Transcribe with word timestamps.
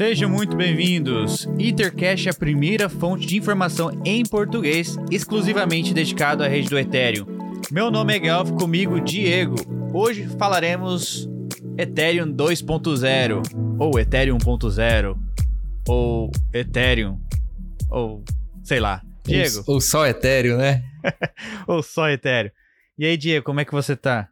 Sejam 0.00 0.30
muito 0.30 0.56
bem-vindos! 0.56 1.46
Ethercash 1.58 2.26
é 2.26 2.30
a 2.30 2.34
primeira 2.34 2.88
fonte 2.88 3.26
de 3.26 3.36
informação 3.36 4.00
em 4.02 4.22
português 4.24 4.96
exclusivamente 5.10 5.92
dedicado 5.92 6.42
à 6.42 6.48
rede 6.48 6.70
do 6.70 6.78
Ethereum. 6.78 7.26
Meu 7.70 7.90
nome 7.90 8.16
é 8.16 8.24
Gelf, 8.24 8.50
comigo 8.52 8.98
Diego. 8.98 9.56
Hoje 9.92 10.26
falaremos 10.38 11.28
Ethereum 11.76 12.34
2.0, 12.34 13.42
ou 13.78 14.00
Ethereum 14.00 14.38
1.0, 14.38 15.18
ou 15.86 16.30
Ethereum, 16.54 17.20
ou 17.90 18.24
sei 18.64 18.80
lá. 18.80 19.02
Diego. 19.22 19.58
Ou, 19.66 19.74
ou 19.74 19.80
só 19.82 20.06
Ethereum, 20.06 20.56
né? 20.56 20.82
ou 21.68 21.82
só 21.82 22.08
Ethereum. 22.08 22.52
E 22.96 23.04
aí, 23.04 23.18
Diego, 23.18 23.44
como 23.44 23.60
é 23.60 23.66
que 23.66 23.72
você 23.72 23.94
tá? 23.94 24.30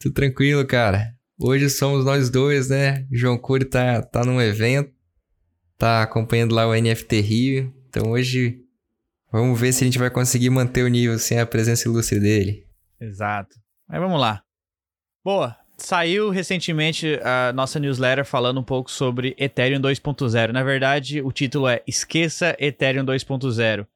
Tudo 0.00 0.14
tranquilo, 0.14 0.66
cara. 0.66 1.15
Hoje 1.38 1.68
somos 1.68 2.04
nós 2.04 2.30
dois, 2.30 2.70
né? 2.70 3.06
João 3.12 3.36
Cury 3.36 3.66
tá, 3.66 4.02
tá 4.02 4.24
num 4.24 4.40
evento, 4.40 4.90
tá 5.76 6.02
acompanhando 6.02 6.54
lá 6.54 6.66
o 6.66 6.74
NFT 6.74 7.20
Rio. 7.20 7.74
Então 7.88 8.10
hoje 8.10 8.64
vamos 9.30 9.60
ver 9.60 9.72
se 9.72 9.84
a 9.84 9.86
gente 9.86 9.98
vai 9.98 10.10
conseguir 10.10 10.48
manter 10.48 10.82
o 10.82 10.88
nível 10.88 11.18
sem 11.18 11.38
a 11.38 11.44
presença 11.44 11.88
ilustre 11.88 12.18
dele. 12.18 12.66
Exato. 12.98 13.54
Mas 13.86 14.00
vamos 14.00 14.18
lá. 14.18 14.42
Boa. 15.22 15.54
Saiu 15.76 16.30
recentemente 16.30 17.20
a 17.22 17.52
nossa 17.52 17.78
newsletter 17.78 18.24
falando 18.24 18.58
um 18.58 18.64
pouco 18.64 18.90
sobre 18.90 19.36
Ethereum 19.38 19.80
2.0. 19.80 20.52
Na 20.52 20.62
verdade, 20.62 21.20
o 21.20 21.30
título 21.30 21.68
é 21.68 21.82
Esqueça 21.86 22.56
Ethereum 22.58 23.04
2.0. 23.04 23.86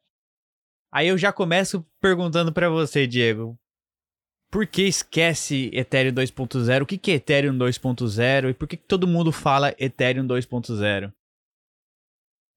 Aí 0.93 1.09
eu 1.09 1.17
já 1.17 1.33
começo 1.33 1.87
perguntando 2.01 2.53
para 2.53 2.69
você, 2.69 3.07
Diego. 3.07 3.59
Por 4.51 4.67
que 4.67 4.83
esquece 4.83 5.71
Ethereum 5.73 6.13
2.0? 6.13 6.83
O 6.83 6.87
que, 6.87 7.11
é 7.11 7.15
Ethereum 7.15 7.57
2.0 7.57 8.51
e 8.51 8.55
por 8.55 8.67
que, 8.67 8.77
todo 8.77 9.07
mundo 9.07 9.31
fala 9.31 9.75
Ethereum 9.79 10.27
2.0? 10.27 11.13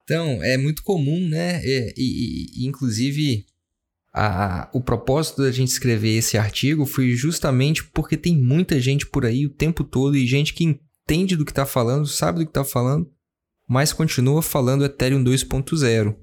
Então, 0.04 0.44
é 0.44 0.58
muito 0.58 0.84
comum, 0.84 1.30
né? 1.30 1.64
E, 1.64 1.94
e, 1.96 2.64
e 2.64 2.68
inclusive, 2.68 3.46
a, 4.12 4.70
o 4.74 4.82
propósito 4.82 5.44
da 5.44 5.52
gente 5.52 5.70
escrever 5.70 6.18
esse 6.18 6.38
artigo 6.38 6.86
foi 6.86 7.12
justamente 7.12 7.84
porque 7.84 8.18
tem 8.18 8.36
muita 8.36 8.82
gente 8.82 9.06
por 9.06 9.26
aí 9.26 9.46
o 9.46 9.54
tempo 9.54 9.84
todo 9.84 10.18
e 10.18 10.26
gente 10.26 10.54
que 10.54 10.64
entende 10.64 11.36
do 11.36 11.46
que 11.46 11.52
está 11.52 11.66
falando, 11.66 12.08
sabe 12.08 12.40
do 12.40 12.46
que 12.46 12.50
está 12.50 12.66
falando, 12.66 13.10
mas 13.70 13.94
continua 13.94 14.42
falando 14.42 14.84
Ethereum 14.84 15.24
2.0. 15.24 16.16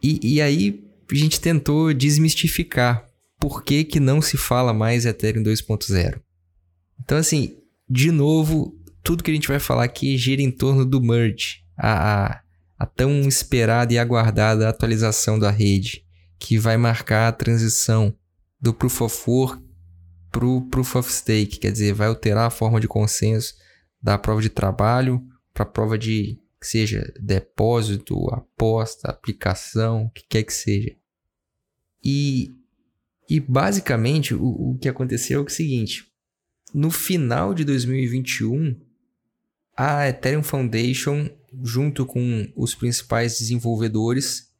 E, 0.00 0.34
e 0.34 0.40
aí 0.40 0.84
a 1.10 1.14
gente 1.14 1.40
tentou 1.40 1.92
desmistificar 1.92 3.11
por 3.42 3.64
que, 3.64 3.82
que 3.82 3.98
não 3.98 4.22
se 4.22 4.36
fala 4.36 4.72
mais 4.72 5.04
Ethereum 5.04 5.42
2.0. 5.42 6.20
Então, 7.00 7.18
assim, 7.18 7.58
de 7.90 8.12
novo, 8.12 8.72
tudo 9.02 9.24
que 9.24 9.32
a 9.32 9.34
gente 9.34 9.48
vai 9.48 9.58
falar 9.58 9.82
aqui 9.82 10.16
gira 10.16 10.40
em 10.40 10.50
torno 10.52 10.86
do 10.86 11.02
merge, 11.02 11.64
a, 11.76 12.26
a, 12.26 12.42
a 12.78 12.86
tão 12.86 13.22
esperada 13.22 13.92
e 13.92 13.98
aguardada 13.98 14.68
atualização 14.68 15.40
da 15.40 15.50
rede, 15.50 16.06
que 16.38 16.56
vai 16.56 16.76
marcar 16.76 17.26
a 17.26 17.32
transição 17.32 18.16
do 18.60 18.72
Proof 18.72 19.00
of 19.00 19.22
Work 19.28 19.60
para 20.30 20.46
o 20.46 20.62
Proof 20.68 20.94
of 20.94 21.12
Stake, 21.12 21.58
quer 21.58 21.72
dizer, 21.72 21.94
vai 21.94 22.06
alterar 22.06 22.46
a 22.46 22.50
forma 22.50 22.80
de 22.80 22.86
consenso 22.86 23.54
da 24.00 24.16
prova 24.16 24.40
de 24.40 24.50
trabalho 24.50 25.20
para 25.52 25.64
a 25.64 25.66
prova 25.66 25.98
de 25.98 26.38
seja 26.60 27.12
depósito, 27.20 28.32
aposta, 28.32 29.10
aplicação, 29.10 30.04
o 30.04 30.10
que 30.10 30.22
quer 30.28 30.44
que 30.44 30.54
seja. 30.54 30.94
E 32.04 32.61
e 33.32 33.40
basicamente 33.40 34.34
o, 34.34 34.72
o 34.72 34.78
que 34.78 34.90
aconteceu 34.90 35.40
é 35.40 35.42
o 35.42 35.48
seguinte: 35.48 36.04
no 36.74 36.90
final 36.90 37.54
de 37.54 37.64
2021, 37.64 38.78
a 39.74 40.06
Ethereum 40.06 40.42
Foundation, 40.42 41.30
junto 41.62 42.04
com 42.04 42.46
os 42.54 42.74
principais 42.74 43.38
desenvolvedores, 43.38 44.50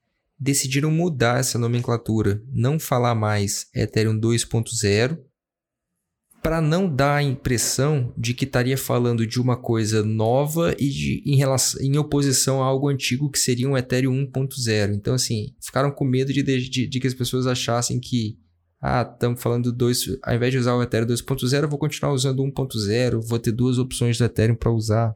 decidiram 0.40 0.90
mudar 0.90 1.40
essa 1.40 1.58
nomenclatura, 1.58 2.42
não 2.50 2.80
falar 2.80 3.14
mais 3.14 3.66
Ethereum 3.74 4.18
2.0, 4.18 5.18
para 6.42 6.62
não 6.62 6.88
dar 6.88 7.16
a 7.16 7.22
impressão 7.22 8.14
de 8.16 8.32
que 8.32 8.46
estaria 8.46 8.78
falando 8.78 9.26
de 9.26 9.38
uma 9.38 9.54
coisa 9.54 10.02
nova 10.02 10.74
e 10.78 10.88
de, 10.88 11.22
em, 11.26 11.36
relação, 11.36 11.78
em 11.82 11.98
oposição 11.98 12.62
a 12.62 12.66
algo 12.66 12.88
antigo 12.88 13.30
que 13.30 13.38
seria 13.38 13.68
um 13.68 13.76
Ethereum 13.76 14.26
1.0. 14.26 14.94
Então, 14.94 15.12
assim, 15.12 15.54
ficaram 15.60 15.90
com 15.90 16.06
medo 16.06 16.32
de, 16.32 16.42
de, 16.42 16.86
de 16.86 17.00
que 17.00 17.06
as 17.06 17.14
pessoas 17.14 17.46
achassem 17.46 18.00
que 18.00 18.40
ah, 18.84 19.08
estamos 19.08 19.40
falando 19.40 19.70
do 19.70 19.72
2, 19.72 20.18
ao 20.24 20.34
invés 20.34 20.50
de 20.50 20.58
usar 20.58 20.74
o 20.74 20.82
Ethereum 20.82 21.06
2.0, 21.06 21.62
eu 21.62 21.68
vou 21.68 21.78
continuar 21.78 22.12
usando 22.12 22.42
1.0, 22.42 23.20
vou 23.22 23.38
ter 23.38 23.52
duas 23.52 23.78
opções 23.78 24.18
do 24.18 24.24
Ethereum 24.24 24.56
para 24.56 24.72
usar. 24.72 25.14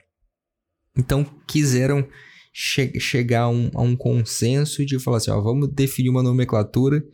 Então, 0.96 1.26
quiseram 1.48 2.06
che 2.52 2.98
chegar 3.00 3.42
a 3.42 3.48
um, 3.48 3.68
a 3.74 3.82
um, 3.82 3.96
consenso 3.96 4.86
de 4.86 5.00
falar 5.00 5.16
assim, 5.16 5.32
ó, 5.32 5.40
vamos 5.40 5.68
definir 5.68 6.10
uma 6.10 6.22
nomenclatura 6.22 7.04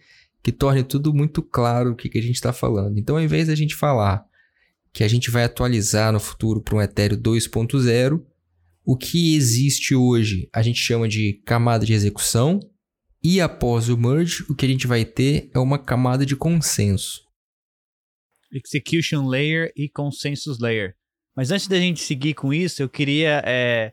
que 0.42 0.52
torne 0.52 0.84
tudo 0.84 1.14
muito 1.14 1.42
claro 1.42 1.92
o 1.92 1.96
que, 1.96 2.10
que 2.10 2.18
a 2.18 2.22
gente 2.22 2.34
está 2.34 2.52
falando. 2.52 2.98
Então, 2.98 3.16
ao 3.16 3.22
invés 3.22 3.48
da 3.48 3.54
gente 3.54 3.74
falar 3.74 4.22
que 4.92 5.02
a 5.02 5.08
gente 5.08 5.30
vai 5.30 5.44
atualizar 5.44 6.12
no 6.12 6.20
futuro 6.20 6.60
para 6.60 6.76
um 6.76 6.82
Ethereum 6.82 7.18
2.0, 7.18 8.22
o 8.84 8.94
que 8.94 9.34
existe 9.34 9.94
hoje 9.94 10.50
a 10.52 10.60
gente 10.60 10.78
chama 10.78 11.08
de 11.08 11.40
camada 11.46 11.86
de 11.86 11.94
execução, 11.94 12.60
e 13.24 13.40
após 13.40 13.88
o 13.88 13.96
merge, 13.96 14.44
o 14.50 14.54
que 14.54 14.66
a 14.66 14.68
gente 14.68 14.86
vai 14.86 15.04
ter 15.04 15.48
é 15.54 15.58
uma 15.58 15.78
camada 15.78 16.26
de 16.26 16.34
consenso. 16.34 17.22
Execution 18.50 19.28
Layer 19.28 19.72
e 19.76 19.88
Consensus 19.88 20.58
Layer. 20.58 20.96
Mas 21.34 21.50
antes 21.52 21.68
da 21.68 21.78
gente 21.78 22.00
seguir 22.00 22.34
com 22.34 22.52
isso, 22.52 22.82
eu 22.82 22.88
queria 22.88 23.42
é, 23.46 23.92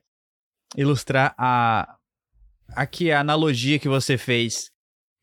ilustrar 0.75 1.35
a 1.37 1.95
aqui 2.75 3.11
a 3.11 3.19
analogia 3.19 3.79
que 3.79 3.87
você 3.87 4.17
fez 4.17 4.71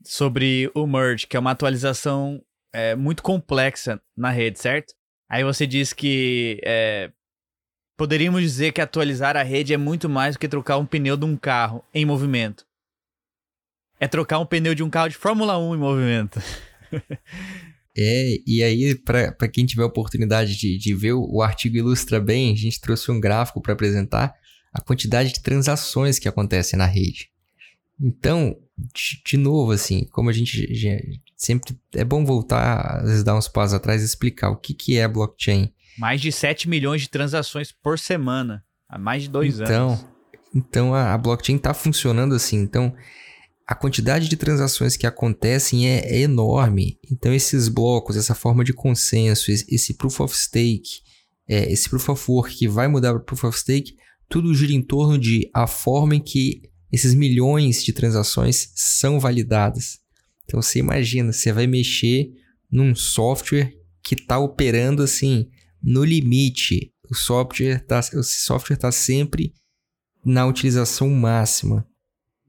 sobre 0.04 0.70
o 0.74 0.86
merge, 0.86 1.26
que 1.26 1.36
é 1.36 1.40
uma 1.40 1.50
atualização 1.50 2.42
é, 2.72 2.94
muito 2.94 3.22
complexa 3.22 4.00
na 4.16 4.30
rede, 4.30 4.58
certo? 4.58 4.94
Aí 5.28 5.44
você 5.44 5.66
diz 5.66 5.92
que 5.92 6.60
é, 6.64 7.12
poderíamos 7.96 8.40
dizer 8.40 8.72
que 8.72 8.80
atualizar 8.80 9.36
a 9.36 9.42
rede 9.42 9.74
é 9.74 9.76
muito 9.76 10.08
mais 10.08 10.36
do 10.36 10.38
que 10.38 10.48
trocar 10.48 10.78
um 10.78 10.86
pneu 10.86 11.16
de 11.16 11.24
um 11.24 11.36
carro 11.36 11.84
em 11.92 12.04
movimento 12.04 12.66
é 13.98 14.06
trocar 14.08 14.38
um 14.38 14.46
pneu 14.46 14.74
de 14.74 14.82
um 14.82 14.90
carro 14.90 15.08
de 15.08 15.16
Fórmula 15.16 15.58
1 15.58 15.74
em 15.74 15.78
movimento. 15.78 16.42
É, 17.98 18.36
e 18.46 18.62
aí, 18.62 18.94
para 18.94 19.48
quem 19.48 19.64
tiver 19.64 19.82
oportunidade 19.82 20.54
de, 20.54 20.76
de 20.76 20.94
ver, 20.94 21.14
o, 21.14 21.40
artigo 21.40 21.78
ilustra 21.78 22.20
bem, 22.20 22.52
a 22.52 22.54
gente 22.54 22.78
trouxe 22.78 23.10
um 23.10 23.18
gráfico 23.18 23.58
para 23.62 23.72
apresentar 23.72 24.34
a 24.70 24.82
quantidade 24.82 25.32
de 25.32 25.40
transações 25.40 26.18
que 26.18 26.28
acontecem 26.28 26.78
na 26.78 26.84
rede. 26.84 27.30
Então, 27.98 28.54
de, 28.76 29.22
de 29.24 29.38
novo, 29.38 29.72
assim, 29.72 30.04
como 30.10 30.28
a 30.28 30.32
gente 30.32 30.74
já, 30.74 30.90
sempre. 31.34 31.78
É 31.94 32.04
bom 32.04 32.22
voltar, 32.22 32.98
às 32.98 33.08
vezes 33.08 33.24
dar 33.24 33.34
uns 33.34 33.48
passos 33.48 33.72
atrás 33.72 34.02
e 34.02 34.04
explicar 34.04 34.50
o 34.50 34.56
que, 34.56 34.74
que 34.74 34.98
é 34.98 35.08
blockchain. 35.08 35.72
Mais 35.98 36.20
de 36.20 36.30
7 36.30 36.68
milhões 36.68 37.00
de 37.00 37.08
transações 37.08 37.72
por 37.72 37.98
semana, 37.98 38.62
há 38.86 38.98
mais 38.98 39.22
de 39.22 39.30
dois 39.30 39.58
então, 39.58 39.88
anos. 39.88 40.06
Então, 40.54 40.94
a, 40.94 41.14
a 41.14 41.18
blockchain 41.18 41.56
está 41.56 41.72
funcionando 41.72 42.34
assim. 42.34 42.58
Então, 42.58 42.94
a 43.66 43.74
quantidade 43.74 44.28
de 44.28 44.36
transações 44.36 44.96
que 44.96 45.06
acontecem 45.06 45.88
é, 45.88 45.98
é, 46.06 46.20
enorme. 46.20 46.98
Então, 47.10 47.34
esses 47.34 47.68
blocos, 47.68 48.16
essa 48.16 48.34
forma 48.34 48.62
de 48.62 48.72
consenso, 48.72 49.50
esse 49.50 49.94
proof 49.94 50.20
of 50.20 50.36
stake, 50.36 51.00
é, 51.48 51.70
esse 51.72 51.88
proof 51.88 52.08
of 52.08 52.30
work 52.30 52.54
que 52.54 52.68
vai 52.68 52.86
mudar 52.86 53.12
para 53.12 53.22
proof 53.22 53.44
of 53.44 53.58
stake, 53.58 53.96
tudo 54.28 54.54
gira 54.54 54.72
em 54.72 54.82
torno 54.82 55.18
de 55.18 55.50
a 55.52 55.66
forma 55.66 56.14
em 56.14 56.20
que 56.20 56.62
esses 56.92 57.12
milhões 57.12 57.82
de 57.84 57.92
transações 57.92 58.70
são 58.74 59.18
validadas. 59.18 59.98
Então, 60.44 60.62
você 60.62 60.78
imagina, 60.78 61.32
você 61.32 61.52
vai 61.52 61.66
mexer 61.66 62.30
num 62.70 62.94
software 62.94 63.72
que 64.00 64.14
está 64.14 64.38
operando 64.38 65.02
assim 65.02 65.48
no 65.82 66.04
limite. 66.04 66.92
O 67.10 67.14
software 67.16 67.82
está 67.82 68.00
tá 68.78 68.92
sempre 68.92 69.52
na 70.24 70.46
utilização 70.46 71.10
máxima. 71.10 71.84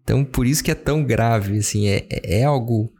Então, 0.07 0.23
por 0.23 0.47
isso 0.47 0.63
que 0.63 0.71
é 0.71 0.75
tão 0.75 1.03
grave, 1.03 1.57
assim, 1.57 1.89
é, 1.89 2.07
é 2.09 2.45
algo... 2.45 2.93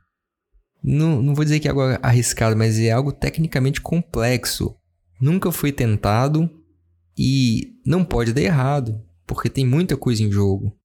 Não, 0.83 1.21
não 1.21 1.33
vou 1.33 1.45
dizer 1.45 1.62
que 1.62 1.68
é 1.69 1.71
algo 1.71 1.81
arriscado, 2.04 2.54
mas 2.54 2.77
é 2.77 2.92
algo 2.92 3.13
tecnicamente 3.13 3.80
complexo. 3.80 4.77
Nunca 5.21 5.50
foi 5.50 5.71
tentado 5.71 6.50
e 7.18 7.80
não 7.86 8.04
pode 8.04 8.33
dar 8.33 8.42
errado, 8.42 9.01
porque 9.25 9.50
tem 9.50 9.65
muita 9.65 9.95
coisa 9.95 10.21
em 10.21 10.30
jogo. 10.30 10.77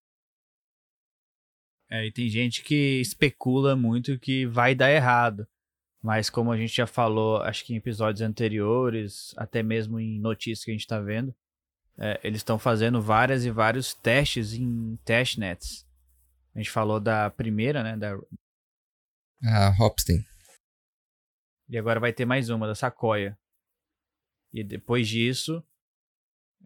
É, 1.91 2.07
e 2.07 2.13
tem 2.13 2.29
gente 2.29 2.63
que 2.63 3.01
especula 3.01 3.75
muito 3.75 4.17
que 4.17 4.47
vai 4.47 4.77
dar 4.77 4.93
errado. 4.93 5.45
Mas 6.01 6.31
como 6.31 6.53
a 6.53 6.57
gente 6.57 6.77
já 6.77 6.87
falou, 6.87 7.39
acho 7.39 7.65
que 7.65 7.75
em 7.75 7.79
episódios 7.79 8.23
anteriores, 8.23 9.35
até 9.37 9.61
mesmo 9.61 9.99
em 9.99 10.21
notícias 10.21 10.65
que 10.65 10.71
a 10.71 10.75
gente 10.75 10.83
está 10.83 11.01
vendo, 11.01 11.35
é, 11.99 12.21
eles 12.23 12.39
estão 12.39 12.61
fazendo 12.61 13.03
várias 13.03 13.45
e 13.45 13.51
vários 13.51 13.93
testes 13.93 14.55
em 14.55 14.97
testnets. 15.05 15.85
A 16.55 16.59
gente 16.59 16.71
falou 16.71 17.01
da 17.01 17.31
primeira, 17.31 17.83
né? 17.83 17.97
Da... 17.97 18.17
A 19.45 19.75
Hopstein. 19.79 20.25
E 21.69 21.79
agora 21.79 21.99
vai 21.99 22.13
ter 22.13 22.25
mais 22.27 22.51
uma, 22.51 22.67
da 22.67 22.75
Sacoia. 22.75 23.39
E 24.53 24.63
depois 24.63 25.09
disso, 25.09 25.63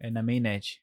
é 0.01 0.11
na 0.11 0.23
mainnet. 0.23 0.83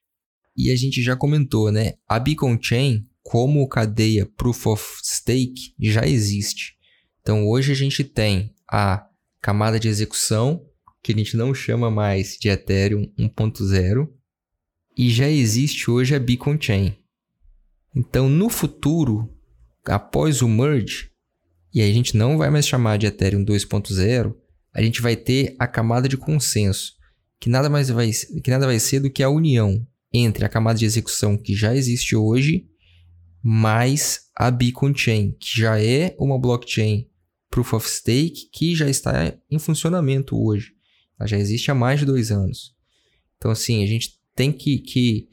e 0.56 0.70
a 0.70 0.76
gente 0.76 1.02
já 1.02 1.16
comentou, 1.16 1.70
né? 1.70 1.94
A 2.08 2.18
Beacon 2.18 2.58
Chain, 2.60 3.06
como 3.22 3.68
cadeia 3.68 4.24
Proof 4.24 4.66
of 4.66 4.84
Stake, 5.02 5.74
já 5.78 6.06
existe. 6.06 6.76
Então 7.20 7.46
hoje 7.46 7.72
a 7.72 7.74
gente 7.74 8.02
tem 8.04 8.54
a 8.70 9.06
camada 9.40 9.78
de 9.78 9.88
execução, 9.88 10.66
que 11.02 11.12
a 11.12 11.16
gente 11.16 11.36
não 11.36 11.52
chama 11.54 11.90
mais 11.90 12.38
de 12.40 12.48
Ethereum 12.48 13.12
1.0, 13.18 14.08
e 14.96 15.10
já 15.10 15.28
existe 15.28 15.90
hoje 15.90 16.14
a 16.14 16.18
Beacon 16.18 16.58
Chain. 16.58 16.96
Então 17.94 18.28
no 18.28 18.48
futuro, 18.48 19.32
após 19.84 20.42
o 20.42 20.48
merge, 20.48 21.10
e 21.72 21.80
a 21.80 21.92
gente 21.92 22.16
não 22.16 22.38
vai 22.38 22.50
mais 22.50 22.66
chamar 22.66 22.98
de 22.98 23.06
Ethereum 23.06 23.44
2.0, 23.44 24.34
a 24.72 24.82
gente 24.82 25.00
vai 25.00 25.16
ter 25.16 25.54
a 25.58 25.66
camada 25.66 26.08
de 26.08 26.16
consenso, 26.16 26.94
que 27.40 27.48
nada 27.48 27.68
mais 27.68 27.88
vai, 27.88 28.10
que 28.10 28.50
nada 28.50 28.66
vai 28.66 28.78
ser 28.78 29.00
do 29.00 29.10
que 29.10 29.22
a 29.22 29.28
união 29.28 29.86
entre 30.12 30.44
a 30.44 30.48
camada 30.48 30.78
de 30.78 30.84
execução 30.84 31.36
que 31.36 31.54
já 31.54 31.74
existe 31.74 32.14
hoje, 32.14 32.66
mais 33.42 34.30
a 34.36 34.50
Beacon 34.50 34.94
Chain, 34.94 35.32
que 35.38 35.60
já 35.60 35.80
é 35.80 36.16
uma 36.18 36.38
blockchain 36.38 37.08
Proof 37.50 37.74
of 37.74 37.88
Stake 37.88 38.48
que 38.52 38.74
já 38.74 38.88
está 38.88 39.32
em 39.48 39.58
funcionamento 39.58 40.36
hoje. 40.36 40.72
Ela 41.18 41.28
já 41.28 41.38
existe 41.38 41.70
há 41.70 41.74
mais 41.74 42.00
de 42.00 42.06
dois 42.06 42.32
anos. 42.32 42.74
Então, 43.36 43.50
assim, 43.50 43.84
a 43.84 43.86
gente 43.86 44.18
tem 44.34 44.50
que. 44.50 44.78
que 44.78 45.28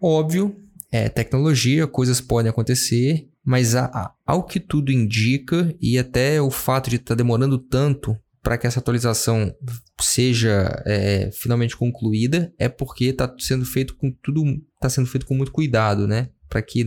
óbvio, 0.00 0.56
é 0.92 1.08
tecnologia, 1.08 1.86
coisas 1.86 2.20
podem 2.20 2.50
acontecer, 2.50 3.26
mas 3.42 3.74
a, 3.74 3.86
a, 3.86 4.14
ao 4.26 4.44
que 4.44 4.60
tudo 4.60 4.92
indica, 4.92 5.74
e 5.80 5.98
até 5.98 6.40
o 6.40 6.50
fato 6.50 6.90
de 6.90 6.96
estar 6.96 7.14
tá 7.14 7.14
demorando 7.14 7.58
tanto 7.58 8.14
para 8.42 8.58
que 8.58 8.66
essa 8.66 8.78
atualização 8.78 9.54
seja 10.00 10.82
é, 10.84 11.30
finalmente 11.32 11.76
concluída 11.76 12.52
é 12.58 12.68
porque 12.68 13.06
está 13.06 13.32
sendo 13.38 13.64
feito 13.64 13.96
com 13.96 14.10
tudo 14.10 14.42
está 14.74 14.90
sendo 14.90 15.06
feito 15.06 15.24
com 15.24 15.34
muito 15.34 15.52
cuidado, 15.52 16.06
né? 16.08 16.28
Para 16.48 16.60
que 16.60 16.84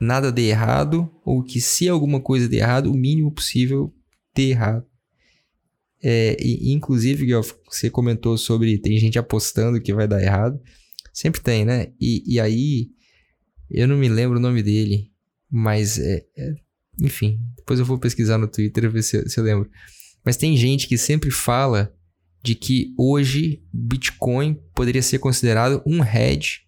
nada 0.00 0.32
dê 0.32 0.48
errado 0.48 1.10
ou 1.24 1.42
que 1.42 1.60
se 1.60 1.88
alguma 1.88 2.20
coisa 2.20 2.48
dê 2.48 2.58
errado, 2.58 2.90
o 2.90 2.96
mínimo 2.96 3.32
possível 3.32 3.92
dê 4.34 4.50
errado. 4.50 4.86
É, 6.00 6.36
e, 6.40 6.72
inclusive, 6.72 7.26
você 7.66 7.90
comentou 7.90 8.38
sobre 8.38 8.78
tem 8.78 8.96
gente 8.98 9.18
apostando 9.18 9.80
que 9.80 9.92
vai 9.92 10.06
dar 10.06 10.22
errado. 10.22 10.60
Sempre 11.12 11.40
tem, 11.40 11.64
né? 11.64 11.92
E, 12.00 12.22
e 12.24 12.38
aí, 12.38 12.90
eu 13.70 13.86
não 13.86 13.96
me 13.96 14.08
lembro 14.08 14.38
o 14.38 14.40
nome 14.40 14.62
dele, 14.62 15.10
mas 15.50 15.98
é, 15.98 16.24
é, 16.36 16.54
enfim, 17.00 17.40
depois 17.56 17.78
eu 17.78 17.86
vou 17.86 17.98
pesquisar 17.98 18.38
no 18.38 18.48
Twitter 18.48 18.90
ver 18.90 19.02
se, 19.02 19.28
se 19.28 19.38
eu 19.38 19.44
lembro. 19.44 19.70
Mas 20.24 20.36
tem 20.36 20.56
gente 20.56 20.86
que 20.86 20.98
sempre 20.98 21.30
fala 21.30 21.94
de 22.42 22.54
que 22.54 22.94
hoje 22.98 23.62
Bitcoin 23.72 24.58
poderia 24.74 25.02
ser 25.02 25.18
considerado 25.18 25.82
um 25.86 26.02
hedge 26.02 26.60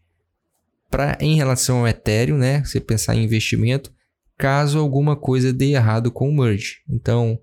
para 0.90 1.16
em 1.20 1.36
relação 1.36 1.80
ao 1.80 1.88
Ethereum, 1.88 2.36
né? 2.36 2.64
Você 2.64 2.80
pensar 2.80 3.14
em 3.14 3.24
investimento, 3.24 3.92
caso 4.36 4.78
alguma 4.78 5.16
coisa 5.16 5.52
dê 5.52 5.72
errado 5.72 6.10
com 6.10 6.28
o 6.28 6.36
merge. 6.36 6.78
Então, 6.88 7.38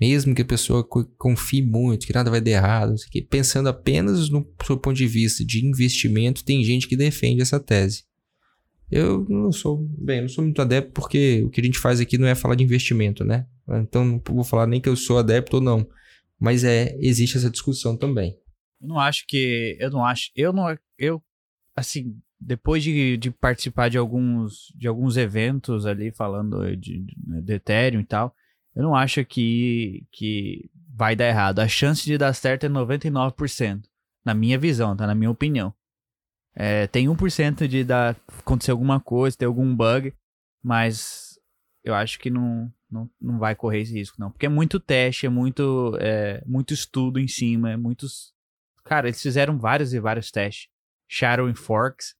mesmo 0.00 0.34
que 0.34 0.42
a 0.42 0.46
pessoa 0.46 0.86
confie 1.18 1.62
muito, 1.62 2.06
que 2.06 2.14
nada 2.14 2.30
vai 2.30 2.40
dar 2.40 2.50
errado, 2.50 2.94
pensando 3.28 3.68
apenas 3.68 4.28
no 4.28 4.46
seu 4.64 4.76
ponto 4.76 4.96
de 4.96 5.06
vista 5.06 5.44
de 5.44 5.64
investimento, 5.66 6.44
tem 6.44 6.62
gente 6.64 6.88
que 6.88 6.96
defende 6.96 7.42
essa 7.42 7.58
tese. 7.58 8.04
Eu 8.92 9.26
não 9.26 9.50
sou, 9.50 9.78
bem, 9.98 10.20
não 10.20 10.28
sou 10.28 10.44
muito 10.44 10.60
adepto 10.60 10.92
porque 10.92 11.42
o 11.42 11.48
que 11.48 11.62
a 11.62 11.64
gente 11.64 11.78
faz 11.78 11.98
aqui 11.98 12.18
não 12.18 12.28
é 12.28 12.34
falar 12.34 12.54
de 12.54 12.62
investimento, 12.62 13.24
né? 13.24 13.46
Então 13.66 14.04
não 14.04 14.22
vou 14.28 14.44
falar 14.44 14.66
nem 14.66 14.82
que 14.82 14.88
eu 14.88 14.94
sou 14.94 15.18
adepto 15.18 15.56
ou 15.56 15.62
não. 15.62 15.88
Mas 16.38 16.62
é, 16.62 16.94
existe 17.00 17.38
essa 17.38 17.48
discussão 17.48 17.96
também. 17.96 18.36
Eu 18.78 18.88
não 18.88 18.98
acho 18.98 19.24
que. 19.26 19.78
Eu 19.80 19.90
não 19.90 20.04
acho. 20.04 20.30
Eu 20.36 20.52
não. 20.52 20.76
Eu, 20.98 21.22
assim, 21.74 22.14
depois 22.38 22.82
de, 22.82 23.16
de 23.16 23.30
participar 23.30 23.88
de 23.88 23.96
alguns, 23.96 24.72
de 24.76 24.86
alguns 24.86 25.16
eventos 25.16 25.86
ali 25.86 26.10
falando 26.10 26.76
de, 26.76 26.98
de, 26.98 27.42
de 27.42 27.52
Ethereum 27.54 28.00
e 28.00 28.04
tal, 28.04 28.34
eu 28.74 28.82
não 28.82 28.94
acho 28.94 29.24
que, 29.24 30.04
que 30.12 30.68
vai 30.94 31.16
dar 31.16 31.28
errado. 31.28 31.60
A 31.60 31.68
chance 31.68 32.04
de 32.04 32.18
dar 32.18 32.34
certo 32.34 32.66
é 32.66 32.68
99%. 32.68 33.82
Na 34.24 34.34
minha 34.34 34.58
visão, 34.58 34.94
tá? 34.94 35.06
Na 35.06 35.14
minha 35.14 35.30
opinião. 35.30 35.72
É, 36.54 36.86
tem 36.86 37.06
1% 37.06 37.66
de 37.66 37.82
dar, 37.84 38.16
acontecer 38.38 38.70
alguma 38.70 39.00
coisa, 39.00 39.36
ter 39.36 39.46
algum 39.46 39.74
bug, 39.74 40.14
mas 40.62 41.38
eu 41.82 41.94
acho 41.94 42.18
que 42.18 42.30
não, 42.30 42.72
não, 42.90 43.10
não 43.20 43.38
vai 43.38 43.54
correr 43.54 43.80
esse 43.80 43.92
risco, 43.92 44.20
não. 44.20 44.30
Porque 44.30 44.46
é 44.46 44.50
muito 44.50 44.78
teste, 44.78 45.26
é 45.26 45.28
muito, 45.28 45.96
é, 46.00 46.42
muito 46.46 46.74
estudo 46.74 47.18
em 47.18 47.26
cima, 47.26 47.70
é 47.70 47.76
muitos. 47.76 48.34
Cara, 48.84 49.08
eles 49.08 49.22
fizeram 49.22 49.58
vários 49.58 49.94
e 49.94 50.00
vários 50.00 50.30
testes. 50.30 50.68
Shadow 51.08 51.52
Forks, 51.54 52.14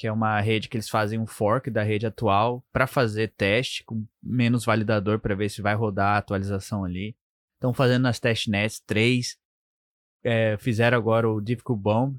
que 0.00 0.06
é 0.06 0.12
uma 0.12 0.40
rede 0.40 0.68
que 0.68 0.76
eles 0.76 0.88
fazem 0.88 1.18
um 1.18 1.26
fork 1.26 1.70
da 1.70 1.82
rede 1.82 2.06
atual 2.06 2.64
para 2.72 2.86
fazer 2.86 3.34
teste 3.36 3.84
com 3.84 4.06
menos 4.22 4.64
validador 4.64 5.18
para 5.18 5.34
ver 5.34 5.50
se 5.50 5.60
vai 5.60 5.74
rodar 5.74 6.14
a 6.14 6.18
atualização 6.18 6.84
ali. 6.84 7.14
Estão 7.56 7.74
fazendo 7.74 8.04
nas 8.04 8.18
testnets 8.18 8.80
3. 8.80 9.38
É, 10.24 10.56
fizeram 10.58 10.96
agora 10.96 11.28
o 11.28 11.38
Difficult 11.38 11.80
Bomb, 11.80 12.18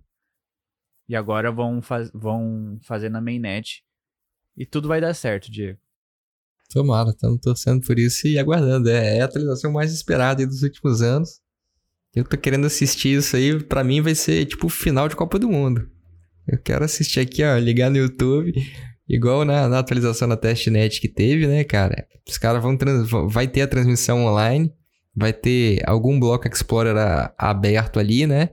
e 1.11 1.15
agora 1.15 1.51
vão, 1.51 1.81
faz, 1.81 2.09
vão 2.13 2.79
fazer 2.83 3.09
na 3.09 3.19
mainnet. 3.19 3.83
E 4.55 4.65
tudo 4.65 4.87
vai 4.87 5.01
dar 5.01 5.13
certo, 5.13 5.51
Diego. 5.51 5.77
Tomara, 6.71 7.09
estamos 7.09 7.41
torcendo 7.41 7.85
por 7.85 7.99
isso 7.99 8.29
e 8.29 8.39
aguardando. 8.39 8.89
É, 8.89 9.17
é 9.17 9.21
a 9.21 9.25
atualização 9.25 9.73
mais 9.73 9.91
esperada 9.91 10.47
dos 10.47 10.63
últimos 10.63 11.01
anos. 11.01 11.41
Eu 12.15 12.23
tô 12.23 12.37
querendo 12.37 12.65
assistir 12.65 13.17
isso 13.17 13.35
aí, 13.35 13.61
para 13.61 13.83
mim 13.83 13.99
vai 13.99 14.15
ser 14.15 14.45
tipo 14.45 14.67
o 14.67 14.69
final 14.69 15.09
de 15.09 15.17
Copa 15.17 15.37
do 15.37 15.49
Mundo. 15.49 15.85
Eu 16.47 16.57
quero 16.57 16.85
assistir 16.85 17.19
aqui, 17.19 17.43
ó, 17.43 17.57
ligar 17.57 17.89
no 17.89 17.97
YouTube, 17.97 18.53
igual 19.07 19.43
na, 19.43 19.67
na 19.67 19.79
atualização 19.79 20.29
da 20.29 20.37
testnet 20.37 21.01
que 21.01 21.09
teve, 21.09 21.45
né, 21.45 21.65
cara? 21.65 22.07
Os 22.25 22.37
caras 22.37 22.63
vão 22.63 22.77
trans, 22.77 23.09
vai 23.29 23.49
ter 23.49 23.63
a 23.63 23.67
transmissão 23.67 24.25
online, 24.27 24.73
vai 25.13 25.33
ter 25.33 25.81
algum 25.85 26.17
bloco 26.17 26.47
Explorer 26.47 26.95
aberto 27.37 27.99
ali, 27.99 28.25
né? 28.25 28.51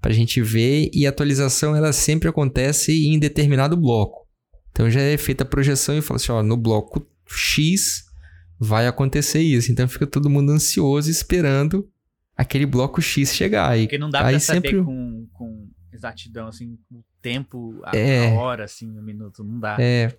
Para 0.00 0.12
a 0.12 0.14
gente 0.14 0.40
ver 0.40 0.90
e 0.92 1.06
a 1.06 1.10
atualização 1.10 1.76
ela 1.76 1.92
sempre 1.92 2.28
acontece 2.28 3.06
em 3.06 3.18
determinado 3.18 3.76
bloco. 3.76 4.26
Então 4.70 4.90
já 4.90 5.00
é 5.00 5.16
feita 5.16 5.44
a 5.44 5.46
projeção 5.46 5.96
e 5.96 6.02
fala 6.02 6.16
assim, 6.16 6.32
ó, 6.32 6.42
no 6.42 6.56
bloco 6.56 7.06
X 7.28 8.04
vai 8.58 8.86
acontecer 8.86 9.40
isso. 9.40 9.70
Então 9.70 9.86
fica 9.88 10.06
todo 10.06 10.30
mundo 10.30 10.52
ansioso 10.52 11.10
esperando 11.10 11.88
aquele 12.36 12.66
bloco 12.66 13.02
X 13.02 13.34
chegar. 13.34 13.76
Porque 13.76 13.98
não 13.98 14.10
dá 14.10 14.26
aí 14.26 14.32
pra 14.34 14.40
saber 14.40 14.68
sempre... 14.70 14.84
com, 14.84 15.26
com 15.32 15.68
exatidão, 15.92 16.48
assim, 16.48 16.78
o 16.90 17.02
tempo, 17.20 17.80
a, 17.84 17.96
é, 17.96 18.32
hora, 18.32 18.64
assim, 18.64 18.88
o 18.96 19.00
um 19.00 19.02
minuto, 19.02 19.44
não 19.44 19.60
dá. 19.60 19.76
É. 19.78 20.16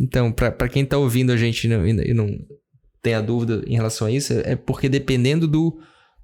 Então, 0.00 0.30
para 0.32 0.68
quem 0.68 0.84
tá 0.84 0.98
ouvindo 0.98 1.32
a 1.32 1.36
gente 1.36 1.64
e 1.64 1.68
não, 1.68 1.82
não 2.26 2.38
tem 3.00 3.14
a 3.14 3.20
dúvida 3.20 3.62
em 3.66 3.74
relação 3.74 4.06
a 4.06 4.10
isso, 4.10 4.32
é 4.32 4.56
porque 4.56 4.88
dependendo 4.88 5.46
do 5.46 5.78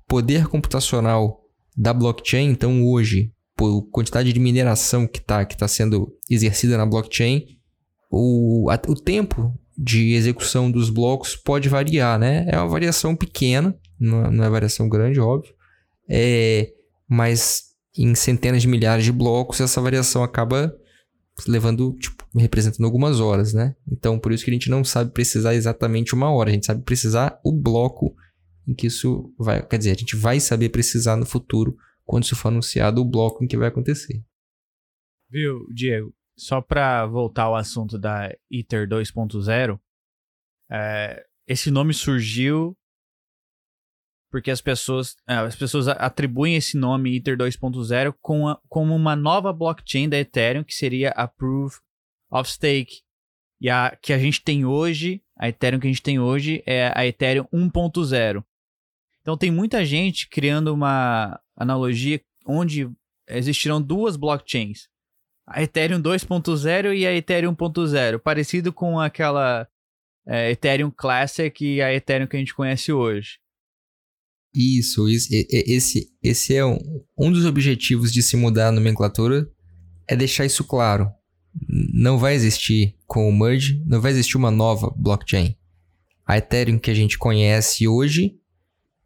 poder 0.09 0.49
computacional 0.49 1.39
da 1.80 1.94
blockchain. 1.94 2.50
Então, 2.50 2.84
hoje, 2.87 3.32
por 3.56 3.82
quantidade 3.90 4.30
de 4.32 4.38
mineração 4.38 5.06
que 5.06 5.18
está 5.18 5.44
que 5.46 5.56
tá 5.56 5.66
sendo 5.66 6.14
exercida 6.28 6.76
na 6.76 6.84
blockchain, 6.84 7.56
o, 8.10 8.68
a, 8.70 8.75
o 8.87 8.94
tempo 8.94 9.58
de 9.76 10.12
execução 10.12 10.70
dos 10.70 10.90
blocos 10.90 11.34
pode 11.34 11.70
variar, 11.70 12.18
né? 12.18 12.44
É 12.49 12.58
uma 12.58 12.68
variação 12.68 13.16
pequena, 13.16 13.75
não, 13.99 14.30
não 14.30 14.44
é 14.44 14.50
variação 14.50 14.90
grande, 14.90 15.18
óbvio. 15.18 15.54
É, 16.06 16.70
mas 17.08 17.70
em 17.96 18.14
centenas 18.14 18.60
de 18.60 18.68
milhares 18.68 19.04
de 19.04 19.12
blocos, 19.12 19.60
essa 19.60 19.80
variação 19.80 20.22
acaba 20.22 20.75
levando, 21.49 21.96
tipo, 21.99 22.26
representando 22.37 22.84
algumas 22.84 23.20
horas, 23.20 23.54
né? 23.54 23.75
Então, 23.90 24.18
por 24.18 24.32
isso 24.32 24.44
que 24.44 24.50
a 24.50 24.54
gente 24.54 24.68
não 24.68 24.84
sabe 24.84 25.12
precisar 25.12 25.54
exatamente 25.54 26.14
uma 26.14 26.30
hora, 26.30 26.50
a 26.50 26.52
gente 26.52 26.66
sabe 26.66 26.82
precisar 26.82 27.40
o 27.42 27.52
bloco 27.52 28.14
em 28.67 28.75
que 28.75 28.87
isso 28.87 29.35
vai. 29.38 29.64
Quer 29.67 29.79
dizer, 29.79 29.90
a 29.90 29.99
gente 29.99 30.17
vai 30.17 30.40
saber 30.40 30.69
precisar 30.69 31.17
no 31.17 31.26
futuro 31.26 31.76
quando 32.05 32.25
isso 32.25 32.37
for 32.37 32.49
anunciado 32.49 33.00
o 33.00 33.05
bloco 33.05 33.45
em 33.45 33.47
que 33.47 33.57
vai 33.57 33.69
acontecer. 33.69 34.23
Viu, 35.29 35.67
Diego? 35.73 36.12
Só 36.37 36.61
para 36.61 37.07
voltar 37.07 37.45
ao 37.45 37.55
assunto 37.55 37.99
da 37.99 38.35
Ether 38.50 38.88
2.0, 38.88 39.79
é, 40.71 41.25
esse 41.47 41.71
nome 41.71 41.93
surgiu 41.93 42.76
porque 44.31 44.50
as 44.50 44.61
pessoas, 44.61 45.17
é, 45.29 45.35
as 45.35 45.57
pessoas 45.57 45.88
atribuem 45.88 46.55
esse 46.55 46.76
nome 46.79 47.17
Ether 47.17 47.37
2.0 47.37 48.14
com 48.21 48.57
como 48.69 48.95
uma 48.95 49.17
nova 49.17 49.52
blockchain 49.52 50.09
da 50.09 50.19
Ethereum 50.19 50.62
que 50.62 50.75
seria 50.75 51.11
a 51.11 51.26
Proof 51.26 51.81
of 52.31 52.49
Stake. 52.49 53.02
E 53.61 53.69
a 53.69 53.95
que 54.00 54.12
a 54.12 54.19
gente 54.19 54.43
tem 54.43 54.64
hoje, 54.64 55.23
a 55.37 55.49
Ethereum 55.49 55.81
que 55.81 55.87
a 55.87 55.90
gente 55.90 56.02
tem 56.02 56.19
hoje 56.19 56.62
é 56.64 56.93
a 56.95 57.05
Ethereum 57.05 57.45
1.0. 57.52 58.43
Então 59.23 59.37
tem 59.37 59.50
muita 59.50 59.85
gente 59.85 60.29
criando 60.29 60.73
uma 60.73 61.39
analogia 61.57 62.21
onde 62.47 62.91
existirão 63.29 63.81
duas 63.81 64.17
blockchains. 64.17 64.89
A 65.47 65.62
Ethereum 65.62 66.00
2.0 66.00 66.97
e 66.97 67.07
a 67.07 67.15
Ethereum 67.15 67.55
1.0, 67.55 68.19
parecido 68.19 68.73
com 68.73 68.99
aquela 68.99 69.67
é, 70.27 70.50
Ethereum 70.50 70.91
Classic 70.91 71.65
e 71.65 71.83
a 71.83 71.93
Ethereum 71.93 72.27
que 72.27 72.37
a 72.37 72.39
gente 72.39 72.55
conhece 72.55 72.93
hoje. 72.93 73.39
Isso, 74.55 75.07
esse, 75.09 76.12
esse 76.23 76.55
é 76.57 76.65
um, 76.65 76.79
um 77.17 77.31
dos 77.31 77.45
objetivos 77.45 78.12
de 78.12 78.23
se 78.23 78.37
mudar 78.37 78.69
a 78.69 78.73
nomenclatura 78.73 79.49
é 80.09 80.17
deixar 80.17 80.45
isso 80.45 80.65
claro. 80.65 81.09
Não 81.69 82.19
vai 82.19 82.35
existir 82.35 82.97
com 83.07 83.29
o 83.29 83.33
merge, 83.33 83.83
não 83.87 84.00
vai 84.00 84.11
existir 84.11 84.37
uma 84.37 84.50
nova 84.50 84.93
blockchain. 84.97 85.57
A 86.27 86.39
Ethereum 86.39 86.79
que 86.79 86.91
a 86.91 86.95
gente 86.95 87.17
conhece 87.17 87.87
hoje 87.87 88.39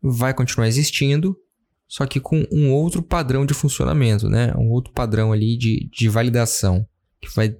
vai 0.06 0.34
continuar 0.34 0.68
existindo, 0.68 1.34
só 1.88 2.04
que 2.04 2.20
com 2.20 2.46
um 2.52 2.72
outro 2.72 3.02
padrão 3.02 3.46
de 3.46 3.54
funcionamento, 3.54 4.28
né? 4.28 4.52
Um 4.56 4.70
outro 4.70 4.92
padrão 4.92 5.32
ali 5.32 5.56
de, 5.56 5.88
de 5.90 6.08
validação, 6.08 6.86
que, 7.20 7.34
vai, 7.34 7.56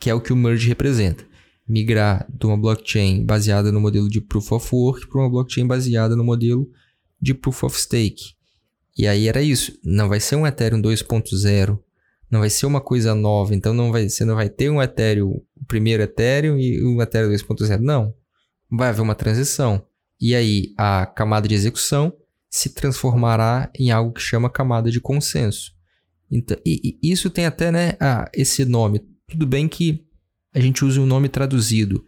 que 0.00 0.10
é 0.10 0.14
o 0.14 0.20
que 0.20 0.32
o 0.32 0.36
merge 0.36 0.66
representa. 0.66 1.24
Migrar 1.68 2.26
de 2.28 2.46
uma 2.46 2.56
blockchain 2.56 3.24
baseada 3.24 3.70
no 3.70 3.80
modelo 3.80 4.08
de 4.08 4.20
Proof 4.20 4.52
of 4.52 4.74
Work 4.74 5.08
para 5.08 5.20
uma 5.20 5.30
blockchain 5.30 5.66
baseada 5.66 6.16
no 6.16 6.24
modelo 6.24 6.68
de 7.20 7.34
Proof 7.34 7.64
of 7.64 7.80
Stake. 7.80 8.34
E 8.96 9.06
aí 9.06 9.28
era 9.28 9.42
isso. 9.42 9.78
Não 9.84 10.08
vai 10.08 10.20
ser 10.20 10.36
um 10.36 10.46
Ethereum 10.46 10.80
2.0, 10.80 11.78
não 12.30 12.40
vai 12.40 12.50
ser 12.50 12.66
uma 12.66 12.80
coisa 12.80 13.14
nova. 13.14 13.54
Então 13.54 13.74
não 13.74 13.92
vai, 13.92 14.08
você 14.08 14.24
não 14.24 14.34
vai 14.34 14.48
ter 14.48 14.70
um 14.70 14.82
Ethereum, 14.82 15.28
o 15.30 15.64
primeiro 15.66 16.02
Ethereum 16.02 16.56
e 16.58 16.84
um 16.84 17.00
Ethereum 17.02 17.30
2.0. 17.30 17.80
Não. 17.80 18.14
Vai 18.70 18.88
haver 18.88 19.02
uma 19.02 19.14
transição. 19.14 19.84
E 20.20 20.34
aí 20.34 20.74
a 20.76 21.06
camada 21.06 21.46
de 21.48 21.54
execução 21.54 22.12
se 22.50 22.70
transformará 22.70 23.70
em 23.78 23.90
algo 23.90 24.12
que 24.12 24.20
chama 24.20 24.50
camada 24.50 24.90
de 24.90 25.00
consenso. 25.00 25.72
Então, 26.30 26.56
e, 26.64 26.98
e 27.02 27.12
isso 27.12 27.30
tem 27.30 27.46
até 27.46 27.70
né, 27.70 27.92
esse 28.34 28.64
nome. 28.64 29.00
Tudo 29.28 29.46
bem 29.46 29.68
que 29.68 30.04
a 30.54 30.60
gente 30.60 30.84
usa 30.84 31.00
o 31.00 31.04
um 31.04 31.06
nome 31.06 31.28
traduzido, 31.28 32.04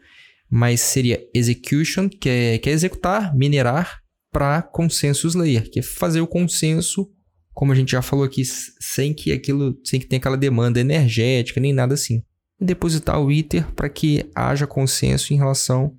mas 0.50 0.80
seria 0.80 1.22
execution, 1.34 2.08
que 2.08 2.28
é, 2.28 2.58
que 2.58 2.70
é 2.70 2.72
executar, 2.72 3.36
minerar, 3.36 4.00
para 4.30 4.62
consensus 4.62 5.34
layer, 5.34 5.70
que 5.70 5.80
é 5.80 5.82
fazer 5.82 6.20
o 6.20 6.26
consenso, 6.26 7.10
como 7.52 7.72
a 7.72 7.74
gente 7.74 7.92
já 7.92 8.02
falou 8.02 8.24
aqui, 8.24 8.42
sem 8.44 9.12
que 9.12 9.32
aquilo, 9.32 9.76
sem 9.84 9.98
que 9.98 10.06
tenha 10.06 10.18
aquela 10.18 10.36
demanda 10.36 10.80
energética 10.80 11.60
nem 11.60 11.72
nada 11.72 11.94
assim. 11.94 12.22
E 12.60 12.64
depositar 12.64 13.20
o 13.20 13.32
ITER 13.32 13.66
para 13.72 13.88
que 13.88 14.30
haja 14.34 14.66
consenso 14.66 15.32
em 15.32 15.36
relação 15.36 15.96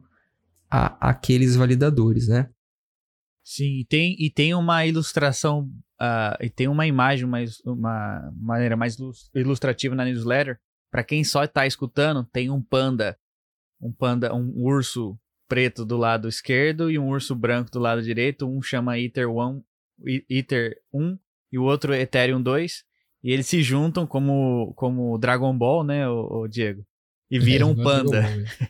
a 0.70 1.10
aqueles 1.10 1.56
validadores, 1.56 2.28
né? 2.28 2.50
Sim, 3.44 3.80
e 3.80 3.86
tem, 3.86 4.16
e 4.20 4.30
tem 4.30 4.54
uma 4.54 4.86
ilustração, 4.86 5.64
uh, 6.00 6.38
e 6.40 6.50
tem 6.50 6.68
uma 6.68 6.86
imagem, 6.86 7.26
uma, 7.26 7.40
uma 7.66 8.32
maneira 8.36 8.78
mais 8.78 8.96
ilustrativa 9.34 9.96
na 9.96 10.06
newsletter. 10.06 10.60
Para 10.92 11.04
quem 11.04 11.24
só 11.24 11.44
está 11.44 11.66
escutando, 11.66 12.24
tem 12.32 12.50
um 12.50 12.62
panda, 12.62 13.18
um 13.82 13.92
panda, 13.92 14.34
um 14.36 14.54
urso 14.56 15.18
preto 15.48 15.84
do 15.84 15.98
lado 15.98 16.28
esquerdo 16.28 16.92
e 16.92 17.00
um 17.00 17.08
urso 17.08 17.36
branco 17.36 17.72
do 17.72 17.80
lado 17.80 18.04
direito. 18.04 18.48
Um 18.48 18.62
chama 18.62 19.00
Ether 19.00 19.28
1, 19.28 19.64
Ether 20.30 20.76
1 20.94 21.18
e 21.52 21.58
o 21.58 21.64
outro 21.64 21.94
Ethereum 21.94 22.42
2. 22.42 22.84
E 23.24 23.32
eles 23.32 23.48
se 23.48 23.62
juntam 23.62 24.06
como, 24.06 24.74
como 24.76 25.18
Dragon 25.18 25.58
Ball, 25.58 25.84
né, 25.84 26.08
o, 26.08 26.44
o 26.44 26.48
Diego? 26.48 26.86
E 27.30 27.38
é, 27.38 27.40
viram 27.40 27.70
é, 27.70 27.72
um 27.72 27.76
panda. 27.76 28.24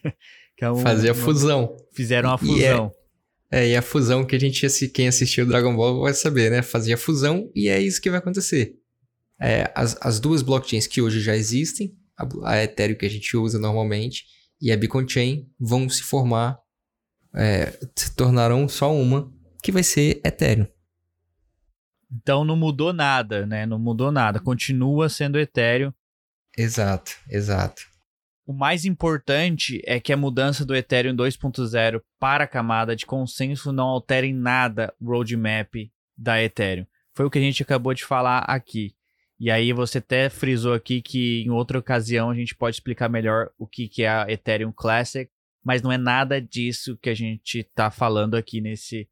é 0.05 0.13
um, 0.65 0.77
Fazer 0.77 1.11
a 1.11 1.15
fusão. 1.15 1.75
Fizeram 1.93 2.31
a 2.31 2.37
fusão. 2.37 2.91
É, 3.51 3.65
é, 3.65 3.67
e 3.69 3.75
a 3.75 3.81
fusão 3.81 4.25
que 4.25 4.35
a 4.35 4.39
gente, 4.39 4.67
quem 4.89 5.07
assistiu 5.07 5.45
Dragon 5.45 5.75
Ball 5.75 6.01
vai 6.01 6.13
saber, 6.13 6.51
né? 6.51 6.61
Fazia 6.61 6.95
a 6.95 6.97
fusão 6.97 7.49
e 7.55 7.69
é 7.69 7.79
isso 7.79 8.01
que 8.01 8.09
vai 8.09 8.19
acontecer. 8.19 8.75
É, 9.39 9.71
as, 9.73 9.97
as 10.01 10.19
duas 10.19 10.41
blockchains 10.41 10.85
que 10.85 11.01
hoje 11.01 11.21
já 11.21 11.35
existem, 11.35 11.95
a, 12.17 12.27
a 12.51 12.63
Ethereum 12.63 12.97
que 12.97 13.05
a 13.05 13.09
gente 13.09 13.35
usa 13.37 13.57
normalmente 13.57 14.25
e 14.61 14.71
a 14.71 14.77
Beacon 14.77 15.07
Chain, 15.07 15.49
vão 15.57 15.89
se 15.89 16.03
formar, 16.03 16.59
é, 17.33 17.71
se 17.95 18.13
tornarão 18.13 18.67
só 18.67 18.93
uma, 18.93 19.31
que 19.63 19.71
vai 19.71 19.83
ser 19.83 20.21
Ethereum. 20.25 20.67
Então 22.11 22.43
não 22.43 22.57
mudou 22.57 22.91
nada, 22.91 23.45
né? 23.45 23.65
Não 23.65 23.79
mudou 23.79 24.11
nada. 24.11 24.39
Continua 24.39 25.09
sendo 25.09 25.39
Ethereum. 25.39 25.93
Exato, 26.57 27.11
exato. 27.29 27.83
O 28.49 28.53
mais 28.53 28.83
importante 28.83 29.79
é 29.85 29.99
que 29.99 30.11
a 30.11 30.17
mudança 30.17 30.65
do 30.65 30.75
Ethereum 30.75 31.15
2.0 31.15 32.01
para 32.19 32.45
a 32.45 32.47
camada 32.47 32.95
de 32.95 33.05
consenso 33.05 33.71
não 33.71 33.85
altere 33.85 34.25
em 34.25 34.33
nada 34.33 34.91
o 34.99 35.05
roadmap 35.05 35.71
da 36.17 36.41
Ethereum. 36.41 36.87
Foi 37.13 37.27
o 37.27 37.29
que 37.29 37.37
a 37.37 37.41
gente 37.43 37.61
acabou 37.61 37.93
de 37.93 38.03
falar 38.03 38.39
aqui. 38.39 38.95
E 39.39 39.51
aí 39.51 39.71
você 39.71 39.99
até 39.99 40.31
frisou 40.31 40.73
aqui 40.73 40.99
que 40.99 41.43
em 41.43 41.51
outra 41.51 41.77
ocasião 41.77 42.31
a 42.31 42.33
gente 42.33 42.55
pode 42.55 42.77
explicar 42.77 43.07
melhor 43.07 43.51
o 43.55 43.67
que, 43.67 43.87
que 43.87 44.01
é 44.01 44.09
a 44.09 44.25
Ethereum 44.27 44.71
Classic, 44.71 45.29
mas 45.63 45.83
não 45.83 45.91
é 45.91 45.97
nada 45.99 46.41
disso 46.41 46.97
que 46.97 47.11
a 47.11 47.15
gente 47.15 47.59
está 47.59 47.91
falando 47.91 48.33
aqui 48.33 48.61
nesse, 48.61 49.07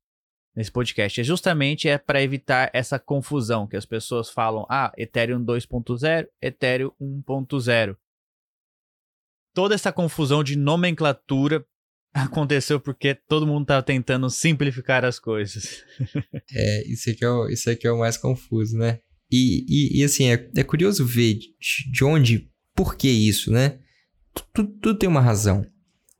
nesse 0.56 0.72
podcast. 0.72 1.22
É 1.22 1.24
justamente 1.24 1.88
é 1.88 2.00
para 2.00 2.24
evitar 2.24 2.72
essa 2.74 2.98
confusão 2.98 3.68
que 3.68 3.78
as 3.78 3.86
pessoas 3.86 4.32
falam, 4.32 4.66
ah, 4.68 4.92
Ethereum 4.98 5.46
2.0, 5.46 6.28
Ethereum 6.42 6.92
1.0 7.00 7.96
toda 9.58 9.74
essa 9.74 9.92
confusão 9.92 10.44
de 10.44 10.56
nomenclatura 10.56 11.66
aconteceu 12.14 12.80
porque 12.80 13.16
todo 13.16 13.48
mundo 13.48 13.64
estava 13.64 13.82
tentando 13.82 14.30
simplificar 14.30 15.04
as 15.04 15.18
coisas. 15.18 15.84
é, 16.54 16.88
isso 16.88 17.10
aqui 17.10 17.26
é 17.26 17.30
o, 17.30 17.50
isso 17.50 17.68
aqui 17.68 17.88
é 17.88 17.92
o 17.92 17.98
mais 17.98 18.18
confuso, 18.18 18.78
né? 18.78 19.00
E, 19.32 19.66
e, 19.68 20.00
e 20.00 20.04
assim, 20.04 20.32
é, 20.32 20.48
é, 20.56 20.64
curioso 20.64 21.04
ver 21.04 21.34
de, 21.34 21.92
de 21.92 22.04
onde, 22.04 22.52
por 22.76 22.96
que 22.96 23.08
isso, 23.10 23.52
né? 23.52 23.80
Tudo, 24.54 24.70
tudo 24.80 25.00
tem 25.00 25.10
uma 25.10 25.22
razão. 25.22 25.66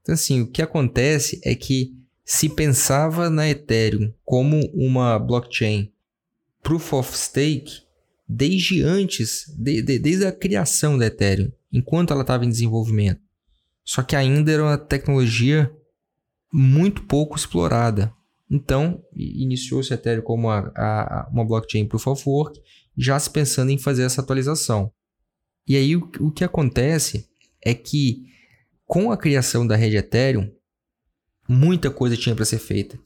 Então, 0.02 0.16
assim, 0.16 0.42
o 0.42 0.50
que 0.50 0.64
acontece 0.64 1.40
é 1.46 1.54
que 1.54 1.92
se 2.26 2.50
pensava 2.50 3.30
na 3.30 3.48
Ethereum 3.48 4.12
como 4.26 4.60
uma 4.74 5.20
blockchain 5.20 5.94
proof 6.64 6.92
of 6.92 7.16
stake 7.16 7.84
desde 8.28 8.82
antes, 8.82 9.46
de, 9.56 9.84
de, 9.84 10.00
desde 10.00 10.26
a 10.26 10.32
criação 10.32 10.98
da 10.98 11.06
Ethereum, 11.06 11.52
enquanto 11.72 12.12
ela 12.12 12.22
estava 12.22 12.44
em 12.44 12.50
desenvolvimento. 12.50 13.27
Só 13.88 14.04
que 14.04 14.18
ainda 14.18 14.52
era 14.52 14.62
uma 14.62 14.78
tecnologia 14.78 15.74
muito 16.52 17.04
pouco 17.04 17.38
explorada. 17.38 18.14
Então, 18.52 19.02
iniciou-se 19.16 19.94
a 19.94 19.96
Ethereum 19.96 20.24
como 20.24 20.50
a, 20.50 20.60
a, 20.76 21.30
uma 21.32 21.46
blockchain 21.46 21.88
Proof 21.88 22.06
of 22.08 22.24
Work, 22.28 22.62
já 22.98 23.18
se 23.18 23.30
pensando 23.30 23.72
em 23.72 23.78
fazer 23.78 24.04
essa 24.04 24.20
atualização. 24.20 24.92
E 25.66 25.78
aí 25.78 25.96
o, 25.96 26.12
o 26.20 26.32
que 26.32 26.44
acontece 26.44 27.30
é 27.64 27.74
que 27.74 28.26
com 28.86 29.10
a 29.10 29.18
criação 29.18 29.66
da 29.66 29.78
rede 29.78 29.96
Ethereum, 29.96 30.52
muita 31.48 31.90
coisa 31.90 32.18
tinha 32.18 32.36
para 32.36 32.44
ser 32.44 32.60
feita. 32.60 33.00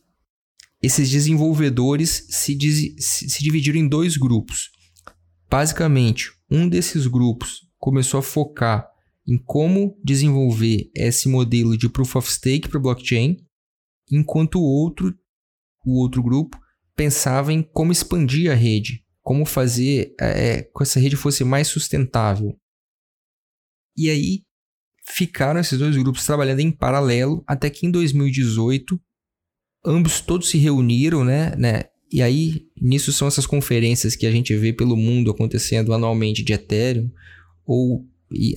Esses 0.82 1.12
desenvolvedores 1.12 2.26
se, 2.28 2.58
se, 2.60 3.30
se 3.30 3.44
dividiram 3.44 3.78
em 3.78 3.88
dois 3.88 4.18
grupos. 4.18 4.72
Basicamente, 5.48 6.32
um 6.50 6.68
desses 6.68 7.06
grupos 7.06 7.68
começou 7.78 8.20
a 8.20 8.24
focar 8.24 8.91
em 9.28 9.38
como 9.38 10.00
desenvolver 10.04 10.90
esse 10.96 11.30
modelo 11.30 11.78
de 11.78 11.90
proof 11.90 12.16
of 12.16 12.32
stake 12.32 12.68
para 12.68 12.80
blockchain, 12.80 13.38
enquanto 14.12 14.56
o 14.56 14.64
outro, 14.64 15.14
o 15.86 16.00
outro 16.00 16.22
grupo 16.24 16.60
pensava 16.96 17.54
em 17.54 17.62
como 17.62 17.92
expandir 17.92 18.52
a 18.52 18.56
rede, 18.56 19.04
como 19.22 19.46
fazer 19.46 20.14
é, 20.20 20.64
com 20.64 20.84
essa 20.84 21.00
rede 21.00 21.16
fosse 21.16 21.44
mais 21.44 21.68
sustentável. 21.68 22.56
E 23.96 24.10
aí 24.10 24.44
ficaram 25.08 25.60
esses 25.60 25.78
dois 25.78 25.96
grupos 25.96 26.26
trabalhando 26.26 26.60
em 26.60 26.72
paralelo 26.72 27.44
até 27.48 27.70
que 27.70 27.86
em 27.86 27.92
2018 27.92 29.00
ambos 29.86 30.22
todos 30.22 30.50
se 30.50 30.58
reuniram, 30.58 31.24
né, 31.24 31.56
né? 31.56 31.84
E 32.12 32.22
aí 32.22 32.68
nisso 32.80 33.12
são 33.14 33.28
essas 33.28 33.46
conferências 33.46 34.16
que 34.16 34.26
a 34.26 34.32
gente 34.32 34.56
vê 34.56 34.74
pelo 34.74 34.98
mundo 34.98 35.32
acontecendo 35.32 35.94
anualmente 35.94 36.44
de 36.44 36.54
Ethereum 36.54 37.10
ou 37.66 38.06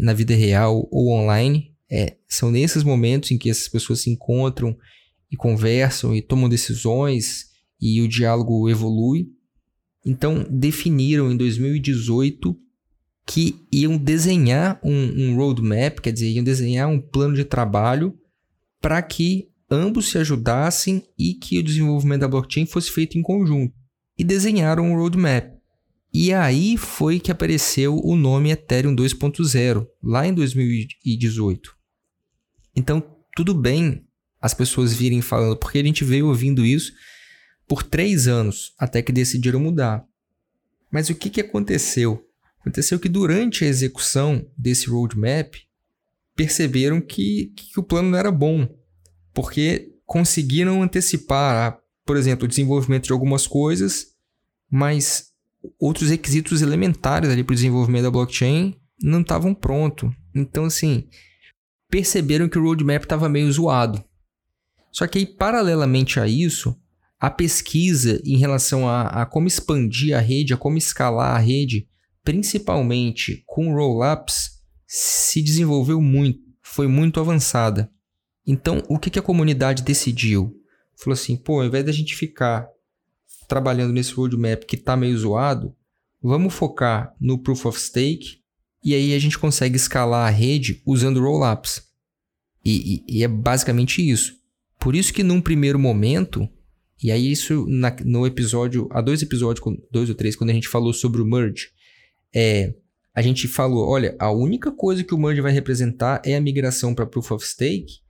na 0.00 0.12
vida 0.12 0.34
real 0.34 0.88
ou 0.90 1.10
online. 1.10 1.72
É, 1.90 2.16
são 2.28 2.50
nesses 2.50 2.82
momentos 2.82 3.30
em 3.30 3.38
que 3.38 3.50
essas 3.50 3.68
pessoas 3.68 4.00
se 4.00 4.10
encontram 4.10 4.76
e 5.30 5.36
conversam 5.36 6.14
e 6.14 6.22
tomam 6.22 6.48
decisões 6.48 7.46
e 7.80 8.00
o 8.00 8.08
diálogo 8.08 8.68
evolui. 8.68 9.28
Então, 10.04 10.46
definiram 10.50 11.30
em 11.30 11.36
2018 11.36 12.56
que 13.26 13.56
iam 13.72 13.96
desenhar 13.96 14.78
um, 14.84 14.92
um 14.92 15.36
roadmap, 15.36 16.00
quer 16.00 16.12
dizer, 16.12 16.30
iam 16.30 16.44
desenhar 16.44 16.88
um 16.88 17.00
plano 17.00 17.34
de 17.34 17.44
trabalho 17.44 18.14
para 18.80 19.00
que 19.00 19.48
ambos 19.70 20.10
se 20.10 20.18
ajudassem 20.18 21.02
e 21.18 21.34
que 21.34 21.58
o 21.58 21.62
desenvolvimento 21.62 22.20
da 22.20 22.28
blockchain 22.28 22.66
fosse 22.66 22.90
feito 22.90 23.18
em 23.18 23.22
conjunto. 23.22 23.74
E 24.16 24.22
desenharam 24.22 24.84
um 24.84 24.96
roadmap. 24.96 25.53
E 26.16 26.32
aí 26.32 26.76
foi 26.76 27.18
que 27.18 27.32
apareceu 27.32 27.98
o 27.98 28.14
nome 28.14 28.52
Ethereum 28.52 28.94
2.0, 28.94 29.84
lá 30.00 30.24
em 30.24 30.32
2018. 30.32 31.76
Então, 32.76 33.02
tudo 33.34 33.52
bem 33.52 34.06
as 34.40 34.54
pessoas 34.54 34.94
virem 34.94 35.20
falando, 35.20 35.56
porque 35.56 35.78
a 35.78 35.82
gente 35.82 36.04
veio 36.04 36.28
ouvindo 36.28 36.64
isso 36.64 36.92
por 37.66 37.82
três 37.82 38.28
anos, 38.28 38.72
até 38.78 39.02
que 39.02 39.10
decidiram 39.10 39.58
mudar. 39.58 40.06
Mas 40.88 41.10
o 41.10 41.16
que, 41.16 41.28
que 41.28 41.40
aconteceu? 41.40 42.24
Aconteceu 42.60 43.00
que 43.00 43.08
durante 43.08 43.64
a 43.64 43.68
execução 43.68 44.48
desse 44.56 44.88
roadmap, 44.88 45.56
perceberam 46.36 47.00
que, 47.00 47.52
que 47.56 47.80
o 47.80 47.82
plano 47.82 48.10
não 48.10 48.18
era 48.18 48.30
bom, 48.30 48.68
porque 49.32 49.92
conseguiram 50.06 50.80
antecipar, 50.80 51.76
por 52.06 52.16
exemplo, 52.16 52.44
o 52.44 52.48
desenvolvimento 52.48 53.06
de 53.06 53.12
algumas 53.12 53.48
coisas, 53.48 54.14
mas 54.70 55.33
outros 55.78 56.10
requisitos 56.10 56.62
elementares 56.62 57.30
ali 57.30 57.42
para 57.42 57.52
o 57.52 57.56
desenvolvimento 57.56 58.04
da 58.04 58.10
blockchain 58.10 58.74
não 59.02 59.20
estavam 59.20 59.54
prontos. 59.54 60.10
Então, 60.34 60.64
assim, 60.64 61.08
perceberam 61.88 62.48
que 62.48 62.58
o 62.58 62.62
roadmap 62.62 63.02
estava 63.02 63.28
meio 63.28 63.50
zoado. 63.50 64.02
Só 64.90 65.06
que 65.06 65.18
aí, 65.18 65.26
paralelamente 65.26 66.20
a 66.20 66.26
isso, 66.26 66.76
a 67.18 67.30
pesquisa 67.30 68.20
em 68.24 68.36
relação 68.36 68.88
a, 68.88 69.22
a 69.22 69.26
como 69.26 69.48
expandir 69.48 70.16
a 70.16 70.20
rede, 70.20 70.54
a 70.54 70.56
como 70.56 70.78
escalar 70.78 71.34
a 71.34 71.38
rede, 71.38 71.88
principalmente 72.22 73.42
com 73.46 73.72
rollups, 73.72 74.50
se 74.86 75.42
desenvolveu 75.42 76.00
muito, 76.00 76.40
foi 76.62 76.86
muito 76.86 77.18
avançada. 77.18 77.90
Então, 78.46 78.82
o 78.88 78.98
que, 78.98 79.10
que 79.10 79.18
a 79.18 79.22
comunidade 79.22 79.82
decidiu? 79.82 80.54
Falou 80.96 81.14
assim, 81.14 81.36
pô, 81.36 81.60
ao 81.60 81.66
invés 81.66 81.84
da 81.84 81.92
gente 81.92 82.14
ficar 82.14 82.68
trabalhando 83.46 83.92
nesse 83.92 84.12
roadmap 84.12 84.64
que 84.64 84.76
está 84.76 84.96
meio 84.96 85.16
zoado, 85.16 85.74
vamos 86.22 86.54
focar 86.54 87.14
no 87.20 87.38
Proof 87.38 87.66
of 87.66 87.80
Stake 87.80 88.42
e 88.82 88.94
aí 88.94 89.14
a 89.14 89.18
gente 89.18 89.38
consegue 89.38 89.76
escalar 89.76 90.26
a 90.26 90.30
rede 90.30 90.82
usando 90.86 91.20
rollups. 91.20 91.82
E, 92.64 93.02
e, 93.08 93.18
e 93.18 93.24
é 93.24 93.28
basicamente 93.28 94.08
isso. 94.08 94.34
Por 94.78 94.94
isso 94.94 95.12
que 95.12 95.22
num 95.22 95.40
primeiro 95.40 95.78
momento, 95.78 96.48
e 97.02 97.10
aí 97.10 97.32
isso 97.32 97.66
na, 97.66 97.94
no 98.04 98.26
episódio, 98.26 98.88
há 98.92 99.00
dois 99.00 99.22
episódios, 99.22 99.64
dois 99.90 100.08
ou 100.08 100.14
três, 100.14 100.36
quando 100.36 100.50
a 100.50 100.54
gente 100.54 100.68
falou 100.68 100.92
sobre 100.92 101.22
o 101.22 101.26
merge, 101.26 101.68
é, 102.34 102.74
a 103.14 103.22
gente 103.22 103.46
falou, 103.48 103.88
olha, 103.88 104.16
a 104.18 104.30
única 104.30 104.72
coisa 104.72 105.04
que 105.04 105.14
o 105.14 105.18
merge 105.18 105.40
vai 105.40 105.52
representar 105.52 106.20
é 106.24 106.36
a 106.36 106.40
migração 106.40 106.94
para 106.94 107.06
Proof 107.06 107.30
of 107.32 107.46
Stake, 107.46 108.00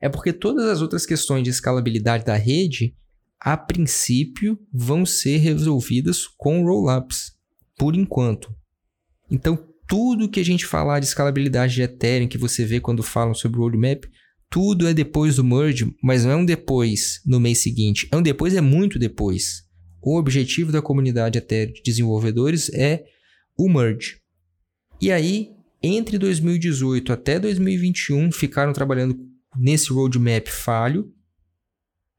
é 0.00 0.08
porque 0.08 0.32
todas 0.32 0.66
as 0.66 0.82
outras 0.82 1.06
questões 1.06 1.42
de 1.42 1.50
escalabilidade 1.50 2.24
da 2.24 2.36
rede 2.36 2.94
a 3.40 3.56
princípio, 3.56 4.58
vão 4.72 5.06
ser 5.06 5.38
resolvidas 5.38 6.26
com 6.26 6.64
rollups, 6.64 7.32
por 7.76 7.94
enquanto. 7.94 8.52
Então, 9.30 9.56
tudo 9.86 10.28
que 10.28 10.40
a 10.40 10.44
gente 10.44 10.66
falar 10.66 11.00
de 11.00 11.06
escalabilidade 11.06 11.74
de 11.74 11.82
Ethereum, 11.82 12.28
que 12.28 12.36
você 12.36 12.64
vê 12.64 12.80
quando 12.80 13.02
falam 13.02 13.34
sobre 13.34 13.58
o 13.58 13.62
roadmap, 13.62 14.04
tudo 14.50 14.86
é 14.86 14.94
depois 14.94 15.36
do 15.36 15.44
merge, 15.44 15.94
mas 16.02 16.24
não 16.24 16.32
é 16.32 16.36
um 16.36 16.44
depois 16.44 17.20
no 17.24 17.38
mês 17.38 17.58
seguinte. 17.58 18.08
É 18.10 18.16
um 18.16 18.22
depois, 18.22 18.54
é 18.54 18.60
muito 18.60 18.98
depois. 18.98 19.62
O 20.02 20.18
objetivo 20.18 20.72
da 20.72 20.80
comunidade 20.80 21.38
Ethereum 21.38 21.72
de 21.72 21.82
desenvolvedores 21.82 22.70
é 22.70 23.04
o 23.56 23.68
merge. 23.68 24.16
E 25.00 25.12
aí, 25.12 25.50
entre 25.82 26.18
2018 26.18 27.12
até 27.12 27.38
2021, 27.38 28.32
ficaram 28.32 28.72
trabalhando 28.72 29.18
nesse 29.56 29.92
roadmap 29.92 30.48
falho, 30.48 31.12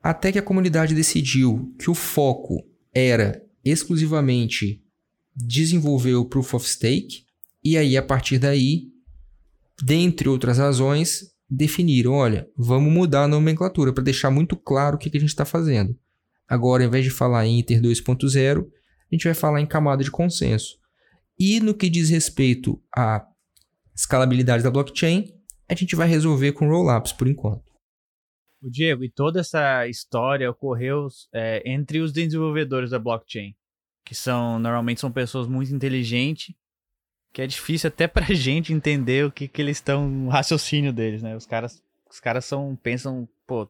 até 0.01 0.32
que 0.32 0.39
a 0.39 0.44
comunidade 0.44 0.96
decidiu 0.96 1.74
que 1.77 1.89
o 1.89 1.96
foco 1.96 2.65
era 2.94 3.44
exclusivamente 3.63 4.82
desenvolver 5.36 6.15
o 6.15 6.25
Proof 6.25 6.53
of 6.53 6.68
Stake, 6.68 7.25
e 7.63 7.77
aí 7.77 7.98
a 7.98 8.03
partir 8.03 8.39
daí, 8.39 8.88
dentre 9.82 10.29
outras 10.29 10.58
razões, 10.58 11.32
definiram: 11.50 12.13
olha, 12.13 12.48
vamos 12.58 12.91
mudar 12.91 13.24
a 13.24 13.27
nomenclatura 13.27 13.91
para 13.91 14.03
deixar 14.03 14.29
muito 14.29 14.56
claro 14.56 14.96
o 14.96 15.00
que, 15.00 15.10
a 15.10 15.20
gente 15.20 15.29
está 15.29 15.46
fazendo. 15.46 15.98
Agora, 16.48 16.84
ao 16.84 16.88
invés 16.88 17.03
de 17.03 17.12
falar 17.12 17.46
em 17.46 17.60
Inter 17.60 17.82
2.0, 17.82 18.65
a 18.65 19.15
gente 19.15 19.24
vai 19.25 19.34
falar 19.34 19.62
em 19.62 19.65
camada 19.65 20.03
de 20.03 20.12
consenso. 20.12 20.77
E 21.38 21.60
no 21.60 21.74
que 21.74 21.89
diz 21.89 22.10
respeito 22.10 22.82
à 22.96 23.25
escalabilidade 23.96 24.63
da 24.63 24.72
blockchain, 24.72 25.34
a 25.68 25.75
gente 25.75 25.96
vai 25.96 26.08
resolver 26.08 26.53
com 26.53 26.68
rollups 26.68 27.13
por 27.13 27.27
enquanto. 27.27 27.68
O 28.62 28.70
Diego, 28.70 29.04
e 29.04 29.10
toda 29.10 29.39
essa 29.39 29.88
história 29.88 30.50
ocorreu 30.50 31.08
é, 31.34 31.63
entre 31.66 32.00
os 32.00 32.12
desenvolvedores 32.12 32.89
da 32.89 33.00
blockchain, 33.00 33.56
que 34.04 34.13
são 34.13 34.60
normalmente 34.60 35.00
são 35.00 35.12
pessoas 35.12 35.48
muito 35.48 35.74
inteligentes, 35.74 36.54
que 37.32 37.42
é 37.42 37.48
difícil 37.48 37.88
até 37.88 38.08
pra 38.08 38.25
gente 38.36 38.74
entender 38.74 39.25
o 39.25 39.32
que, 39.32 39.48
que 39.48 39.62
eles 39.62 39.78
estão, 39.78 40.28
o 40.28 40.30
raciocínio 40.30 40.92
deles, 40.92 41.22
né? 41.22 41.36
Os 41.36 41.46
caras, 41.46 41.82
os 42.10 42.19
caras 42.19 42.43
são, 42.43 42.76
pensam, 42.76 43.30
pô, 43.48 43.69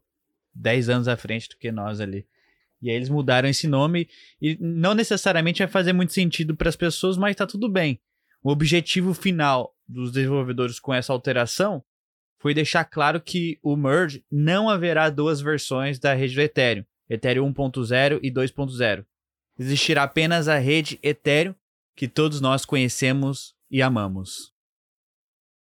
10 0.56 0.90
anos 0.90 1.08
à 1.08 1.16
frente 1.16 1.50
do 1.50 1.58
que 1.58 1.72
nós 1.72 2.00
ali. 2.00 2.26
E 2.82 2.90
aí 2.90 2.96
eles 2.96 3.10
mudaram 3.10 3.50
esse 3.50 3.68
nome 3.68 4.08
e 4.42 4.58
não 4.60 4.94
necessariamente 4.94 5.60
vai 5.60 5.68
fazer 5.68 5.94
muito 5.94 6.14
sentido 6.14 6.56
para 6.56 6.70
as 6.70 6.76
pessoas, 6.76 7.18
mas 7.18 7.36
tá 7.36 7.46
tudo 7.46 7.70
bem. 7.70 8.00
O 8.42 8.52
objetivo 8.52 9.14
final 9.14 9.76
dos 9.88 10.12
desenvolvedores 10.12 10.80
com 10.80 10.94
essa 10.94 11.12
alteração 11.12 11.84
foi 12.40 12.54
deixar 12.54 12.86
claro 12.86 13.22
que 13.22 13.60
o 13.62 13.76
merge 13.76 14.24
não 14.32 14.70
haverá 14.70 15.10
duas 15.10 15.42
versões 15.42 16.00
da 16.00 16.14
rede 16.14 16.36
do 16.36 16.42
Ethereum, 16.42 16.86
Ethereum 17.10 17.54
1.0 17.54 18.20
e 18.24 18.32
2.0. 18.32 19.06
Existirá 19.60 20.04
apenas 20.04 20.48
a 20.48 20.58
rede 20.58 20.98
Ethereum 21.04 21.54
que 21.96 22.08
todos 22.08 22.40
nós 22.40 22.64
conhecemos 22.64 23.54
e 23.70 23.82
amamos. 23.82 24.54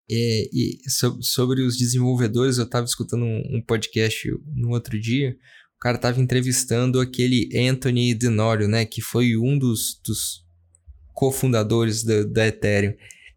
É, 0.10 0.50
e 0.52 0.80
sobre 1.22 1.62
os 1.62 1.78
desenvolvedores, 1.78 2.58
eu 2.58 2.66
estava 2.66 2.86
escutando 2.86 3.26
um, 3.26 3.62
podcast 3.66 4.28
no 4.56 4.72
outro 4.72 5.00
dia. 5.00 5.38
O 5.76 5.80
cara 5.80 5.98
estava 5.98 6.20
entrevistando 6.20 7.00
aquele 7.00 7.50
Anthony 7.56 8.14
Denorio, 8.16 8.68
né, 8.68 8.86
que 8.86 9.02
foi 9.02 9.38
um 9.38 9.58
dos, 9.58 10.00
dos 10.04 10.44
cofundadores 11.14 12.04
da, 12.04 12.24
da 12.24 12.48
Ethereum. 12.48 12.96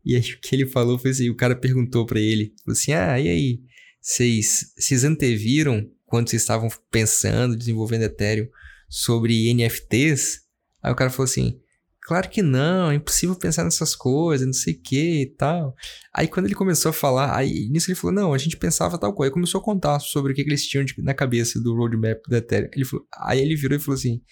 E 0.08 0.16
aí 0.16 0.22
o 0.32 0.40
que 0.40 0.56
ele 0.56 0.66
falou 0.66 0.98
foi 0.98 1.10
assim, 1.10 1.28
o 1.28 1.36
cara 1.36 1.54
perguntou 1.54 2.06
para 2.06 2.18
ele, 2.18 2.54
assim, 2.66 2.92
ah, 2.92 3.20
e 3.20 3.28
aí, 3.28 3.60
vocês, 4.00 4.72
vocês 4.76 5.04
anteviram 5.04 5.86
quando 6.06 6.30
vocês 6.30 6.40
estavam 6.40 6.68
pensando, 6.90 7.54
desenvolvendo 7.54 8.04
Ethereum, 8.04 8.48
sobre 8.88 9.52
NFTs? 9.52 10.40
Aí 10.82 10.90
o 10.90 10.96
cara 10.96 11.10
falou 11.10 11.24
assim, 11.24 11.60
claro 12.00 12.30
que 12.30 12.40
não, 12.40 12.90
é 12.90 12.94
impossível 12.94 13.36
pensar 13.36 13.64
nessas 13.64 13.94
coisas, 13.94 14.46
não 14.46 14.54
sei 14.54 14.72
o 14.72 14.80
que 14.80 15.22
e 15.22 15.26
tal. 15.26 15.74
Aí 16.14 16.26
quando 16.26 16.46
ele 16.46 16.54
começou 16.54 16.88
a 16.88 16.92
falar, 16.94 17.36
aí 17.36 17.68
nisso 17.68 17.90
ele 17.90 17.98
falou, 17.98 18.14
não, 18.14 18.32
a 18.32 18.38
gente 18.38 18.56
pensava 18.56 18.96
tal 18.96 19.12
coisa. 19.12 19.30
Aí 19.30 19.34
começou 19.34 19.60
a 19.60 19.64
contar 19.64 20.00
sobre 20.00 20.32
o 20.32 20.34
que, 20.34 20.42
que 20.42 20.48
eles 20.48 20.66
tinham 20.66 20.84
de, 20.84 20.94
na 21.02 21.12
cabeça 21.12 21.60
do 21.60 21.76
roadmap 21.76 22.22
da 22.30 22.38
Ethereum. 22.38 22.70
Ele 22.72 22.84
falou, 22.86 23.06
aí 23.12 23.40
ele 23.40 23.56
virou 23.56 23.76
e 23.76 23.80
falou 23.80 23.98
assim, 23.98 24.22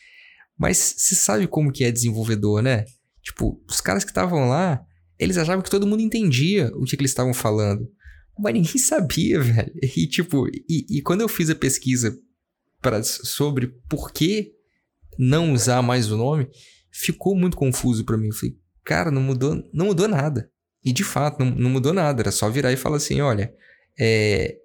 mas 0.58 0.78
você 0.96 1.14
sabe 1.14 1.46
como 1.46 1.70
que 1.70 1.84
é 1.84 1.92
desenvolvedor, 1.92 2.62
né? 2.62 2.86
Tipo, 3.22 3.62
os 3.68 3.82
caras 3.82 4.04
que 4.04 4.10
estavam 4.10 4.48
lá, 4.48 4.80
eles 5.18 5.38
achavam 5.38 5.62
que 5.62 5.70
todo 5.70 5.86
mundo 5.86 6.02
entendia 6.02 6.70
o 6.74 6.84
que, 6.84 6.96
que 6.96 7.02
eles 7.02 7.10
estavam 7.10 7.32
falando. 7.32 7.88
Mas 8.38 8.52
ninguém 8.52 8.78
sabia, 8.78 9.40
velho. 9.42 9.72
E 9.82 10.06
tipo, 10.06 10.46
e, 10.48 10.86
e 10.98 11.02
quando 11.02 11.22
eu 11.22 11.28
fiz 11.28 11.50
a 11.50 11.54
pesquisa 11.54 12.16
pra, 12.80 13.02
sobre 13.02 13.68
por 13.88 14.12
que 14.12 14.52
não 15.18 15.52
usar 15.52 15.80
mais 15.82 16.10
o 16.10 16.16
nome, 16.16 16.48
ficou 16.90 17.34
muito 17.34 17.56
confuso 17.56 18.04
para 18.04 18.18
mim. 18.18 18.26
Eu 18.26 18.34
falei, 18.34 18.56
cara, 18.84 19.10
não 19.10 19.22
mudou, 19.22 19.62
não 19.72 19.86
mudou 19.86 20.06
nada. 20.06 20.50
E 20.84 20.92
de 20.92 21.02
fato, 21.02 21.42
não, 21.42 21.50
não 21.50 21.70
mudou 21.70 21.92
nada. 21.92 22.22
Era 22.22 22.30
só 22.30 22.48
virar 22.50 22.72
e 22.72 22.76
falar 22.76 22.98
assim: 22.98 23.20
olha, 23.20 23.52
é, 23.98 24.56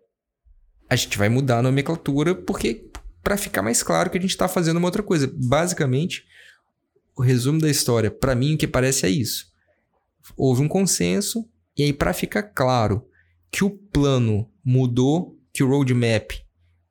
a 0.90 0.96
gente 0.96 1.18
vai 1.18 1.30
mudar 1.30 1.60
a 1.60 1.64
nomenclatura 1.64 2.36
porque 2.36 2.90
para 3.24 3.38
ficar 3.38 3.62
mais 3.62 3.82
claro 3.82 4.10
que 4.10 4.18
a 4.18 4.22
gente 4.22 4.32
está 4.32 4.48
fazendo 4.48 4.78
uma 4.78 4.88
outra 4.88 5.02
coisa. 5.02 5.32
Basicamente, 5.34 6.26
o 7.16 7.22
resumo 7.22 7.60
da 7.60 7.70
história, 7.70 8.12
para 8.12 8.36
mim, 8.36 8.56
o 8.56 8.58
que 8.58 8.68
parece 8.68 9.06
é 9.06 9.10
isso 9.10 9.51
houve 10.38 10.62
um 10.62 10.67
consenso, 10.67 11.47
e 11.77 11.84
aí, 11.84 11.93
para 11.93 12.13
ficar 12.13 12.43
claro 12.43 13.05
que 13.51 13.63
o 13.63 13.69
plano 13.69 14.49
mudou, 14.63 15.38
que 15.53 15.63
o 15.63 15.67
roadmap 15.67 16.31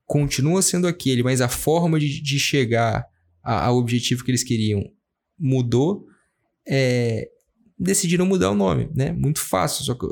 continua 0.04 0.60
sendo 0.62 0.86
aquele, 0.86 1.22
mas 1.22 1.40
a 1.40 1.48
forma 1.48 1.98
de, 1.98 2.20
de 2.20 2.38
chegar 2.38 3.06
ao 3.42 3.76
objetivo 3.76 4.24
que 4.24 4.30
eles 4.30 4.42
queriam 4.42 4.82
mudou, 5.38 6.06
é, 6.68 7.28
decidiram 7.78 8.26
mudar 8.26 8.50
o 8.50 8.54
nome, 8.54 8.90
né? 8.94 9.12
Muito 9.12 9.40
fácil, 9.40 9.84
só 9.84 9.94
que, 9.94 10.06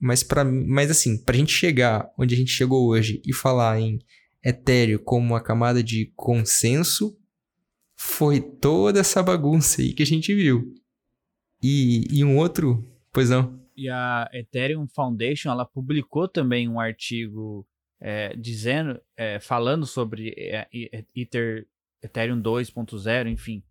mas 0.00 0.22
para 0.22 0.44
mas 0.44 0.90
assim, 0.90 1.22
para 1.22 1.36
a 1.36 1.38
gente 1.38 1.52
chegar 1.52 2.10
onde 2.18 2.34
a 2.34 2.38
gente 2.38 2.50
chegou 2.50 2.88
hoje 2.88 3.22
e 3.24 3.32
falar 3.32 3.80
em 3.80 3.98
Ethereum 4.44 4.98
como 4.98 5.26
uma 5.26 5.40
camada 5.40 5.82
de 5.82 6.12
consenso, 6.16 7.16
foi 7.94 8.40
toda 8.40 9.00
essa 9.00 9.22
bagunça 9.22 9.80
aí 9.80 9.92
que 9.92 10.02
a 10.02 10.06
gente 10.06 10.34
viu. 10.34 10.74
E, 11.68 12.06
e 12.12 12.24
um 12.24 12.36
outro, 12.36 12.86
pois 13.12 13.28
não. 13.28 13.60
E 13.76 13.88
a 13.88 14.30
Ethereum 14.32 14.86
Foundation, 14.86 15.50
ela 15.50 15.64
publicou 15.64 16.28
também 16.28 16.68
um 16.68 16.78
artigo 16.78 17.66
é, 18.00 18.36
dizendo, 18.36 19.00
é, 19.16 19.40
falando 19.40 19.84
sobre 19.84 20.32
é, 20.38 20.68
Ether, 21.12 21.66
Ethereum 22.00 22.40
2.0, 22.40 23.28
enfim, 23.28 23.64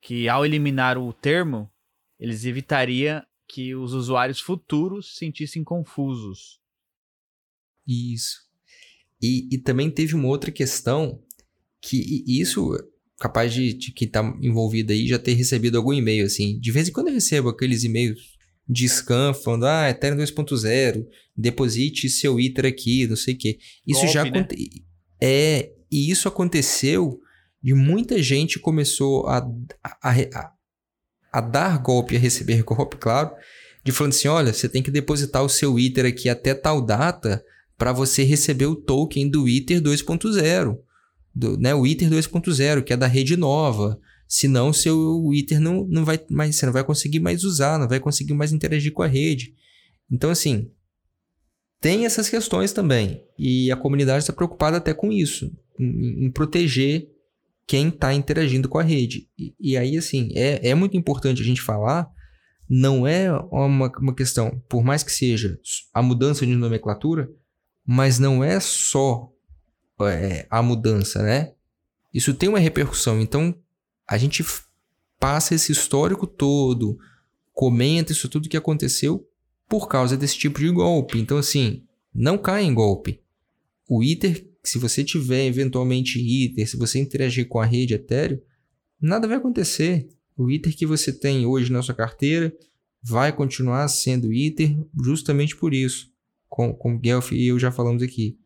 que 0.00 0.30
ao 0.30 0.46
eliminar 0.46 0.96
o 0.96 1.12
termo, 1.12 1.70
eles 2.18 2.46
evitariam 2.46 3.22
que 3.46 3.74
os 3.74 3.92
usuários 3.92 4.40
futuros 4.40 5.12
se 5.12 5.18
sentissem 5.18 5.62
confusos. 5.62 6.58
Isso. 7.86 8.48
E, 9.20 9.54
e 9.54 9.58
também 9.58 9.90
teve 9.90 10.14
uma 10.14 10.28
outra 10.28 10.50
questão 10.50 11.22
que 11.82 12.24
isso 12.26 12.70
capaz 13.22 13.54
de, 13.54 13.72
de 13.72 13.92
quem 13.92 14.08
tá 14.08 14.20
envolvido 14.42 14.92
aí 14.92 15.06
já 15.06 15.16
ter 15.16 15.34
recebido 15.34 15.78
algum 15.78 15.92
e-mail, 15.92 16.26
assim. 16.26 16.58
De 16.58 16.72
vez 16.72 16.88
em 16.88 16.92
quando 16.92 17.06
eu 17.06 17.14
recebo 17.14 17.50
aqueles 17.50 17.84
e-mails 17.84 18.18
de 18.68 18.88
scam 18.88 19.32
falando, 19.32 19.66
ah, 19.66 19.88
Ethereum 19.88 20.18
2.0, 20.18 21.06
deposite 21.36 22.08
seu 22.08 22.40
Ether 22.40 22.66
aqui, 22.66 23.06
não 23.06 23.14
sei 23.14 23.34
o 23.34 23.38
quê. 23.38 23.58
Isso 23.86 24.00
Golpe, 24.00 24.12
já. 24.12 24.24
Né? 24.24 24.48
É, 25.20 25.70
e 25.88 26.10
isso 26.10 26.26
aconteceu 26.26 27.20
de 27.62 27.74
muita 27.74 28.20
gente 28.20 28.58
começou 28.58 29.28
a, 29.28 29.38
a, 29.84 30.10
a, 30.10 30.52
a 31.32 31.40
dar 31.40 31.78
golpe 31.78 32.14
e 32.14 32.16
a 32.16 32.20
receber 32.20 32.60
golpe, 32.66 32.96
claro, 32.96 33.30
de 33.84 33.92
falando 33.92 34.14
assim, 34.14 34.26
olha, 34.26 34.52
você 34.52 34.68
tem 34.68 34.82
que 34.82 34.90
depositar 34.90 35.44
o 35.44 35.48
seu 35.48 35.78
Ether 35.78 36.06
aqui 36.06 36.28
até 36.28 36.54
tal 36.54 36.84
data 36.84 37.40
para 37.78 37.92
você 37.92 38.24
receber 38.24 38.66
o 38.66 38.74
token 38.74 39.30
do 39.30 39.48
Ether 39.48 39.80
2.0, 39.80 40.76
do, 41.34 41.56
né, 41.56 41.74
o 41.74 41.86
Ether 41.86 42.10
2.0, 42.10 42.82
que 42.82 42.92
é 42.92 42.96
da 42.96 43.06
rede 43.06 43.36
nova. 43.36 43.98
Senão, 44.26 44.72
seu 44.72 45.30
Ether 45.34 45.60
não, 45.60 45.84
não 45.86 46.04
vai 46.04 46.20
mais, 46.30 46.56
você 46.56 46.66
não 46.66 46.72
vai 46.72 46.84
conseguir 46.84 47.20
mais 47.20 47.44
usar, 47.44 47.78
não 47.78 47.88
vai 47.88 48.00
conseguir 48.00 48.34
mais 48.34 48.52
interagir 48.52 48.92
com 48.92 49.02
a 49.02 49.06
rede. 49.06 49.54
Então, 50.10 50.30
assim, 50.30 50.70
tem 51.80 52.06
essas 52.06 52.28
questões 52.28 52.72
também. 52.72 53.24
E 53.38 53.70
a 53.70 53.76
comunidade 53.76 54.20
está 54.22 54.32
preocupada 54.32 54.76
até 54.76 54.94
com 54.94 55.10
isso, 55.10 55.52
em, 55.78 56.26
em 56.26 56.30
proteger 56.30 57.08
quem 57.66 57.88
está 57.88 58.12
interagindo 58.14 58.68
com 58.68 58.78
a 58.78 58.82
rede. 58.82 59.28
E, 59.38 59.54
e, 59.58 59.76
aí, 59.76 59.96
assim, 59.96 60.30
é, 60.34 60.68
é 60.68 60.74
muito 60.74 60.96
importante 60.96 61.42
a 61.42 61.44
gente 61.44 61.60
falar, 61.60 62.08
não 62.68 63.06
é 63.06 63.32
uma, 63.50 63.90
uma 63.98 64.14
questão, 64.14 64.62
por 64.68 64.84
mais 64.84 65.02
que 65.02 65.12
seja 65.12 65.58
a 65.92 66.02
mudança 66.02 66.46
de 66.46 66.54
nomenclatura, 66.54 67.30
mas 67.84 68.18
não 68.18 68.44
é 68.44 68.60
só 68.60 69.31
é, 70.06 70.46
a 70.50 70.62
mudança, 70.62 71.22
né? 71.22 71.52
Isso 72.12 72.34
tem 72.34 72.48
uma 72.48 72.58
repercussão. 72.58 73.20
Então, 73.20 73.54
a 74.08 74.18
gente 74.18 74.44
passa 75.18 75.54
esse 75.54 75.72
histórico 75.72 76.26
todo, 76.26 76.98
comenta 77.52 78.12
isso 78.12 78.28
tudo 78.28 78.48
que 78.48 78.56
aconteceu 78.56 79.26
por 79.68 79.88
causa 79.88 80.16
desse 80.16 80.36
tipo 80.36 80.58
de 80.58 80.70
golpe. 80.70 81.18
Então, 81.18 81.38
assim, 81.38 81.84
não 82.14 82.36
cai 82.36 82.64
em 82.64 82.74
golpe. 82.74 83.22
O 83.88 84.02
ITER 84.02 84.52
se 84.62 84.78
você 84.78 85.02
tiver 85.02 85.46
eventualmente 85.46 86.20
Ether, 86.20 86.68
se 86.68 86.76
você 86.76 86.98
interagir 86.98 87.48
com 87.48 87.58
a 87.58 87.64
rede 87.64 87.94
Ethereum, 87.94 88.40
nada 89.00 89.26
vai 89.26 89.36
acontecer. 89.36 90.08
O 90.36 90.50
Ether 90.50 90.76
que 90.76 90.86
você 90.86 91.12
tem 91.12 91.44
hoje 91.44 91.72
na 91.72 91.82
sua 91.82 91.94
carteira 91.94 92.54
vai 93.02 93.34
continuar 93.34 93.88
sendo 93.88 94.32
Ether 94.32 94.76
justamente 95.02 95.56
por 95.56 95.74
isso. 95.74 96.10
Como, 96.48 96.74
como 96.74 96.98
Guelph 96.98 97.32
e 97.32 97.46
eu 97.46 97.58
já 97.58 97.72
falamos 97.72 98.02
aqui. 98.02 98.38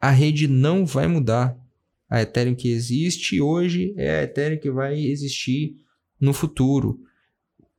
A 0.00 0.10
rede 0.10 0.46
não 0.46 0.86
vai 0.86 1.06
mudar. 1.06 1.58
A 2.08 2.22
Ethereum 2.22 2.54
que 2.54 2.70
existe 2.70 3.40
hoje 3.40 3.92
é 3.96 4.20
a 4.20 4.22
Ethereum 4.22 4.58
que 4.58 4.70
vai 4.70 4.98
existir 4.98 5.76
no 6.20 6.32
futuro. 6.32 7.00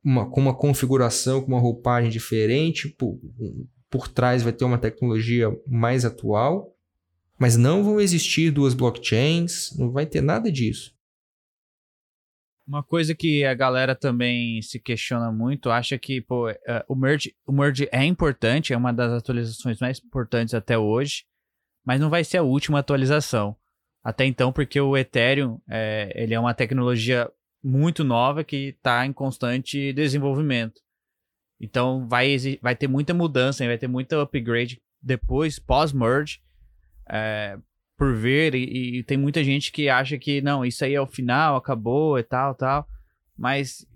Uma, 0.02 0.30
com 0.30 0.40
uma 0.40 0.54
configuração, 0.54 1.40
com 1.40 1.48
uma 1.48 1.60
roupagem 1.60 2.10
diferente, 2.10 2.88
por, 2.88 3.18
por 3.90 4.08
trás 4.08 4.42
vai 4.42 4.52
ter 4.52 4.64
uma 4.64 4.78
tecnologia 4.78 5.48
mais 5.66 6.04
atual 6.04 6.76
mas 7.40 7.56
não 7.56 7.82
vão 7.82 7.98
existir 7.98 8.50
duas 8.50 8.74
blockchains, 8.74 9.74
não 9.78 9.90
vai 9.90 10.04
ter 10.04 10.20
nada 10.20 10.52
disso. 10.52 10.94
Uma 12.68 12.82
coisa 12.82 13.14
que 13.14 13.42
a 13.46 13.54
galera 13.54 13.96
também 13.96 14.60
se 14.60 14.78
questiona 14.78 15.32
muito, 15.32 15.70
acha 15.70 15.98
que 15.98 16.20
pô, 16.20 16.50
uh, 16.50 16.54
o, 16.86 16.94
merge, 16.94 17.34
o 17.46 17.50
merge 17.50 17.88
é 17.90 18.04
importante, 18.04 18.74
é 18.74 18.76
uma 18.76 18.92
das 18.92 19.10
atualizações 19.10 19.80
mais 19.80 19.98
importantes 19.98 20.52
até 20.52 20.76
hoje, 20.76 21.24
mas 21.84 22.00
não 22.00 22.10
vai 22.10 22.24
ser 22.24 22.38
a 22.38 22.42
última 22.42 22.78
atualização. 22.78 23.56
Até 24.02 24.24
então, 24.24 24.52
porque 24.52 24.80
o 24.80 24.96
Ethereum 24.96 25.60
é, 25.68 26.12
ele 26.14 26.34
é 26.34 26.40
uma 26.40 26.54
tecnologia 26.54 27.30
muito 27.62 28.02
nova 28.02 28.42
que 28.42 28.74
está 28.76 29.04
em 29.04 29.12
constante 29.12 29.92
desenvolvimento. 29.92 30.80
Então 31.60 32.08
vai, 32.08 32.36
vai 32.62 32.74
ter 32.74 32.88
muita 32.88 33.12
mudança, 33.12 33.66
vai 33.66 33.76
ter 33.76 33.88
muita 33.88 34.22
upgrade 34.22 34.80
depois, 35.02 35.58
pós-merge, 35.58 36.40
é, 37.08 37.58
por 37.96 38.14
ver, 38.14 38.54
e, 38.54 38.98
e, 38.98 39.02
tem 39.02 39.18
muita 39.18 39.44
gente 39.44 39.70
que 39.70 39.88
acha 39.90 40.18
que 40.18 40.40
não, 40.40 40.64
isso 40.64 40.82
aí 40.84 40.94
é 40.94 41.00
o 41.00 41.06
final, 41.06 41.56
acabou 41.56 42.18
e 42.18 42.22
tal, 42.22 42.54
tal. 42.54 42.88
Mas, 43.36 43.86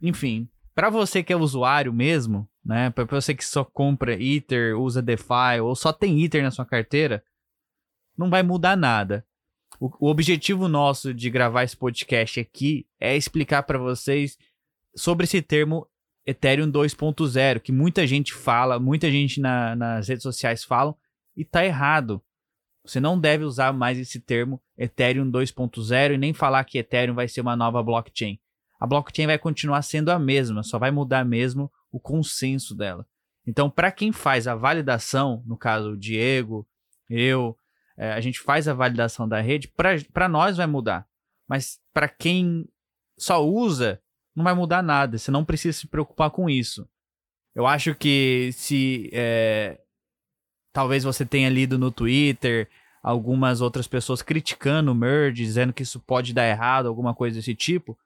enfim, 0.00 0.48
para 0.74 0.90
você 0.90 1.22
que 1.22 1.32
é 1.32 1.36
usuário 1.36 1.92
mesmo, 1.92 2.48
né? 2.64 2.90
Para 2.90 3.04
você 3.04 3.34
que 3.34 3.44
só 3.44 3.64
compra 3.64 4.20
Ether, 4.20 4.78
usa 4.78 5.00
DeFi 5.00 5.60
ou 5.62 5.74
só 5.74 5.92
tem 5.92 6.22
Ether 6.24 6.42
na 6.42 6.50
sua 6.50 6.66
carteira, 6.66 7.24
não 8.16 8.28
vai 8.28 8.42
mudar 8.42 8.76
nada. 8.76 9.24
O, 9.78 10.06
o 10.06 10.10
objetivo 10.10 10.68
nosso 10.68 11.12
de 11.12 11.30
gravar 11.30 11.64
esse 11.64 11.76
podcast 11.76 12.40
aqui 12.40 12.86
é 12.98 13.16
explicar 13.16 13.62
para 13.64 13.78
vocês 13.78 14.38
sobre 14.96 15.24
esse 15.24 15.42
termo 15.42 15.86
Ethereum 16.26 16.70
2.0, 16.70 17.60
que 17.60 17.72
muita 17.72 18.06
gente 18.06 18.32
fala, 18.32 18.78
muita 18.78 19.10
gente 19.10 19.40
na, 19.40 19.76
nas 19.76 20.08
redes 20.08 20.22
sociais 20.22 20.64
falam, 20.64 20.96
e 21.36 21.44
tá 21.44 21.64
errado. 21.64 22.22
Você 22.84 23.00
não 23.00 23.18
deve 23.18 23.44
usar 23.44 23.72
mais 23.72 23.98
esse 23.98 24.20
termo 24.20 24.60
Ethereum 24.76 25.30
2.0 25.30 26.14
e 26.14 26.18
nem 26.18 26.32
falar 26.32 26.64
que 26.64 26.78
Ethereum 26.78 27.14
vai 27.14 27.28
ser 27.28 27.40
uma 27.40 27.56
nova 27.56 27.82
blockchain. 27.82 28.38
A 28.84 28.86
blockchain 28.86 29.26
vai 29.26 29.38
continuar 29.38 29.80
sendo 29.80 30.10
a 30.10 30.18
mesma, 30.18 30.62
só 30.62 30.78
vai 30.78 30.90
mudar 30.90 31.24
mesmo 31.24 31.72
o 31.90 31.98
consenso 31.98 32.74
dela. 32.76 33.06
Então, 33.46 33.70
para 33.70 33.90
quem 33.90 34.12
faz 34.12 34.46
a 34.46 34.54
validação, 34.54 35.42
no 35.46 35.56
caso 35.56 35.92
o 35.92 35.96
Diego, 35.96 36.68
eu, 37.08 37.56
é, 37.96 38.12
a 38.12 38.20
gente 38.20 38.38
faz 38.40 38.68
a 38.68 38.74
validação 38.74 39.26
da 39.26 39.40
rede, 39.40 39.72
para 40.12 40.28
nós 40.28 40.58
vai 40.58 40.66
mudar. 40.66 41.08
Mas 41.48 41.80
para 41.94 42.10
quem 42.10 42.68
só 43.16 43.42
usa, 43.42 44.02
não 44.36 44.44
vai 44.44 44.52
mudar 44.52 44.82
nada. 44.82 45.16
Você 45.16 45.30
não 45.30 45.46
precisa 45.46 45.78
se 45.78 45.86
preocupar 45.86 46.30
com 46.30 46.50
isso. 46.50 46.86
Eu 47.54 47.66
acho 47.66 47.94
que 47.94 48.50
se 48.52 49.08
é, 49.14 49.80
talvez 50.74 51.04
você 51.04 51.24
tenha 51.24 51.48
lido 51.48 51.78
no 51.78 51.90
Twitter 51.90 52.68
algumas 53.02 53.62
outras 53.62 53.88
pessoas 53.88 54.20
criticando 54.20 54.92
o 54.92 54.94
merge, 54.94 55.42
dizendo 55.42 55.72
que 55.72 55.82
isso 55.82 55.98
pode 56.00 56.34
dar 56.34 56.46
errado, 56.46 56.86
alguma 56.86 57.14
coisa 57.14 57.36
desse 57.36 57.54
tipo. 57.54 57.98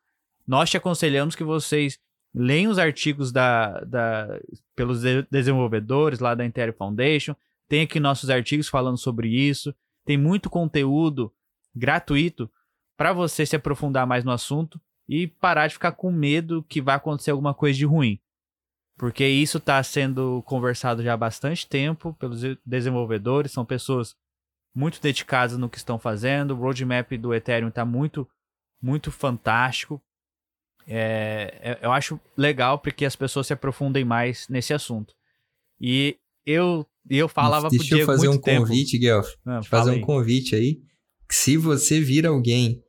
Nós 0.48 0.70
te 0.70 0.78
aconselhamos 0.78 1.36
que 1.36 1.44
vocês 1.44 2.00
leiam 2.34 2.72
os 2.72 2.78
artigos 2.78 3.30
da, 3.30 3.80
da, 3.80 4.40
pelos 4.74 5.02
desenvolvedores 5.30 6.20
lá 6.20 6.34
da 6.34 6.42
Intel 6.42 6.72
Foundation. 6.72 7.36
Tem 7.68 7.82
aqui 7.82 8.00
nossos 8.00 8.30
artigos 8.30 8.66
falando 8.66 8.96
sobre 8.96 9.28
isso. 9.28 9.74
Tem 10.06 10.16
muito 10.16 10.48
conteúdo 10.48 11.30
gratuito 11.76 12.50
para 12.96 13.12
você 13.12 13.44
se 13.44 13.56
aprofundar 13.56 14.06
mais 14.06 14.24
no 14.24 14.30
assunto 14.32 14.80
e 15.06 15.26
parar 15.26 15.66
de 15.66 15.74
ficar 15.74 15.92
com 15.92 16.10
medo 16.10 16.64
que 16.66 16.80
vai 16.80 16.96
acontecer 16.96 17.30
alguma 17.30 17.52
coisa 17.52 17.78
de 17.78 17.84
ruim. 17.84 18.18
Porque 18.96 19.26
isso 19.26 19.58
está 19.58 19.82
sendo 19.82 20.42
conversado 20.46 21.02
já 21.02 21.12
há 21.12 21.16
bastante 21.16 21.68
tempo 21.68 22.14
pelos 22.14 22.40
desenvolvedores, 22.64 23.52
são 23.52 23.66
pessoas 23.66 24.16
muito 24.74 25.00
dedicadas 25.00 25.58
no 25.58 25.68
que 25.68 25.76
estão 25.76 25.98
fazendo. 25.98 26.52
O 26.52 26.56
roadmap 26.56 27.12
do 27.12 27.34
Ethereum 27.34 27.68
está 27.68 27.84
muito, 27.84 28.26
muito 28.80 29.12
fantástico. 29.12 30.02
É, 30.90 31.54
é, 31.60 31.78
eu 31.82 31.92
acho 31.92 32.18
legal 32.36 32.78
porque 32.78 33.04
as 33.04 33.14
pessoas 33.14 33.46
se 33.46 33.52
aprofundem 33.52 34.04
mais 34.04 34.48
nesse 34.48 34.72
assunto. 34.72 35.14
E 35.78 36.16
eu, 36.46 36.86
eu 37.08 37.28
falava 37.28 37.68
Deixa 37.68 37.84
pro 37.84 37.96
Diego 37.96 38.02
eu 38.10 38.16
fazer 38.16 38.28
um 38.28 38.38
tempo. 38.38 38.62
convite, 38.62 38.98
Guelph. 38.98 39.28
Ah, 39.46 39.62
fazer 39.62 39.90
um 39.90 40.00
convite 40.00 40.56
aí. 40.56 40.80
Se 41.30 41.58
você 41.58 42.00
vir 42.00 42.26
alguém 42.26 42.82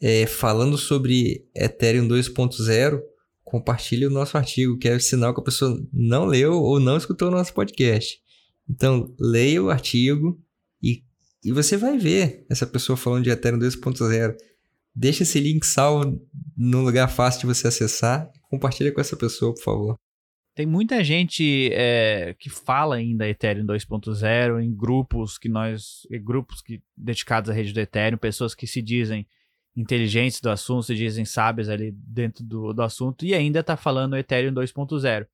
é, 0.00 0.26
falando 0.26 0.76
sobre 0.76 1.48
Ethereum 1.54 2.06
2.0 2.06 3.00
compartilhe 3.46 4.04
o 4.04 4.10
nosso 4.10 4.36
artigo, 4.36 4.76
que 4.76 4.88
é 4.88 4.98
sinal 4.98 5.32
que 5.32 5.40
a 5.40 5.44
pessoa 5.44 5.80
não 5.92 6.24
leu 6.24 6.54
ou 6.54 6.80
não 6.80 6.96
escutou 6.96 7.28
o 7.28 7.30
nosso 7.30 7.54
podcast. 7.54 8.20
Então, 8.68 9.14
leia 9.20 9.62
o 9.62 9.70
artigo 9.70 10.36
e, 10.82 11.04
e 11.44 11.52
você 11.52 11.76
vai 11.76 11.96
ver 11.96 12.44
essa 12.50 12.66
pessoa 12.66 12.96
falando 12.96 13.22
de 13.22 13.30
Ethereum 13.30 13.60
2.0. 13.60 14.34
Deixa 14.92 15.22
esse 15.22 15.38
link 15.38 15.64
salvo 15.64 16.20
num 16.56 16.82
lugar 16.82 17.08
fácil 17.08 17.40
de 17.40 17.46
você 17.46 17.68
acessar. 17.68 18.30
Compartilha 18.48 18.92
com 18.92 19.00
essa 19.00 19.16
pessoa, 19.16 19.54
por 19.54 19.62
favor. 19.62 19.96
Tem 20.54 20.64
muita 20.64 21.04
gente 21.04 21.70
é, 21.74 22.34
que 22.38 22.48
fala 22.48 22.96
ainda 22.96 23.28
Ethereum 23.28 23.66
2.0 23.66 24.62
em 24.62 24.74
grupos 24.74 25.36
que 25.36 25.50
nós, 25.50 26.06
grupos 26.22 26.62
que 26.62 26.82
dedicados 26.96 27.50
à 27.50 27.52
rede 27.52 27.74
do 27.74 27.80
Ethereum, 27.80 28.16
pessoas 28.16 28.54
que 28.54 28.66
se 28.66 28.80
dizem 28.80 29.26
inteligentes 29.76 30.40
do 30.40 30.48
assunto, 30.48 30.84
se 30.84 30.94
dizem 30.94 31.26
sábios 31.26 31.68
ali 31.68 31.92
dentro 31.92 32.42
do, 32.42 32.72
do 32.72 32.80
assunto, 32.80 33.26
e 33.26 33.34
ainda 33.34 33.60
está 33.60 33.76
falando 33.76 34.16
Ethereum 34.16 34.54
2.0. 34.54 35.26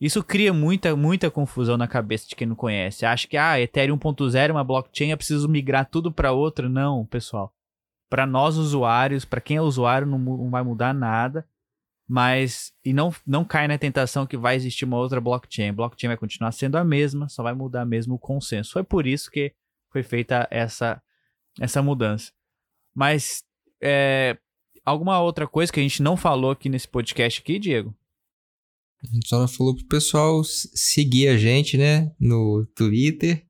Isso 0.00 0.24
cria 0.24 0.52
muita, 0.52 0.96
muita 0.96 1.30
confusão 1.30 1.76
na 1.76 1.86
cabeça 1.86 2.26
de 2.26 2.34
quem 2.34 2.48
não 2.48 2.56
conhece. 2.56 3.06
Acha 3.06 3.28
que, 3.28 3.36
ah, 3.36 3.60
Ethereum 3.60 3.98
1.0 3.98 4.48
é 4.48 4.52
uma 4.52 4.64
blockchain, 4.64 5.12
é 5.12 5.16
preciso 5.16 5.48
migrar 5.48 5.88
tudo 5.88 6.10
para 6.10 6.32
outra. 6.32 6.68
Não, 6.68 7.06
pessoal. 7.06 7.54
Para 8.10 8.26
nós 8.26 8.56
usuários, 8.56 9.24
para 9.24 9.40
quem 9.40 9.56
é 9.56 9.62
usuário, 9.62 10.06
não, 10.06 10.18
não 10.18 10.50
vai 10.50 10.62
mudar 10.62 10.92
nada. 10.92 11.46
Mas, 12.06 12.72
e 12.84 12.92
não, 12.92 13.14
não 13.24 13.44
cai 13.44 13.68
na 13.68 13.78
tentação 13.78 14.26
que 14.26 14.36
vai 14.36 14.56
existir 14.56 14.84
uma 14.84 14.98
outra 14.98 15.20
blockchain. 15.20 15.68
A 15.68 15.72
blockchain 15.72 16.08
vai 16.08 16.16
continuar 16.16 16.50
sendo 16.50 16.76
a 16.76 16.84
mesma, 16.84 17.28
só 17.28 17.42
vai 17.42 17.54
mudar 17.54 17.86
mesmo 17.86 18.14
o 18.14 18.18
consenso. 18.18 18.72
Foi 18.72 18.82
por 18.82 19.06
isso 19.06 19.30
que 19.30 19.54
foi 19.90 20.02
feita 20.02 20.46
essa, 20.50 21.00
essa 21.60 21.80
mudança. 21.80 22.32
Mas 22.92 23.44
é, 23.80 24.36
alguma 24.84 25.20
outra 25.20 25.46
coisa 25.46 25.72
que 25.72 25.78
a 25.78 25.82
gente 25.82 26.02
não 26.02 26.16
falou 26.16 26.50
aqui 26.50 26.68
nesse 26.68 26.88
podcast 26.88 27.40
aqui, 27.40 27.58
Diego? 27.60 27.94
A 29.02 29.06
gente 29.06 29.28
só 29.28 29.48
falou 29.48 29.74
pro 29.74 29.86
pessoal 29.86 30.42
seguir 30.44 31.28
a 31.28 31.36
gente, 31.36 31.78
né, 31.78 32.12
no 32.18 32.66
Twitter, 32.74 33.46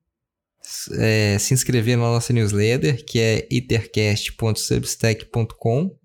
é, 0.97 1.37
se 1.37 1.53
inscrever 1.53 1.97
na 1.97 2.03
nossa 2.03 2.31
newsletter, 2.33 3.05
que 3.05 3.19
é 3.19 3.47
ethercast.substack.com 3.51 5.95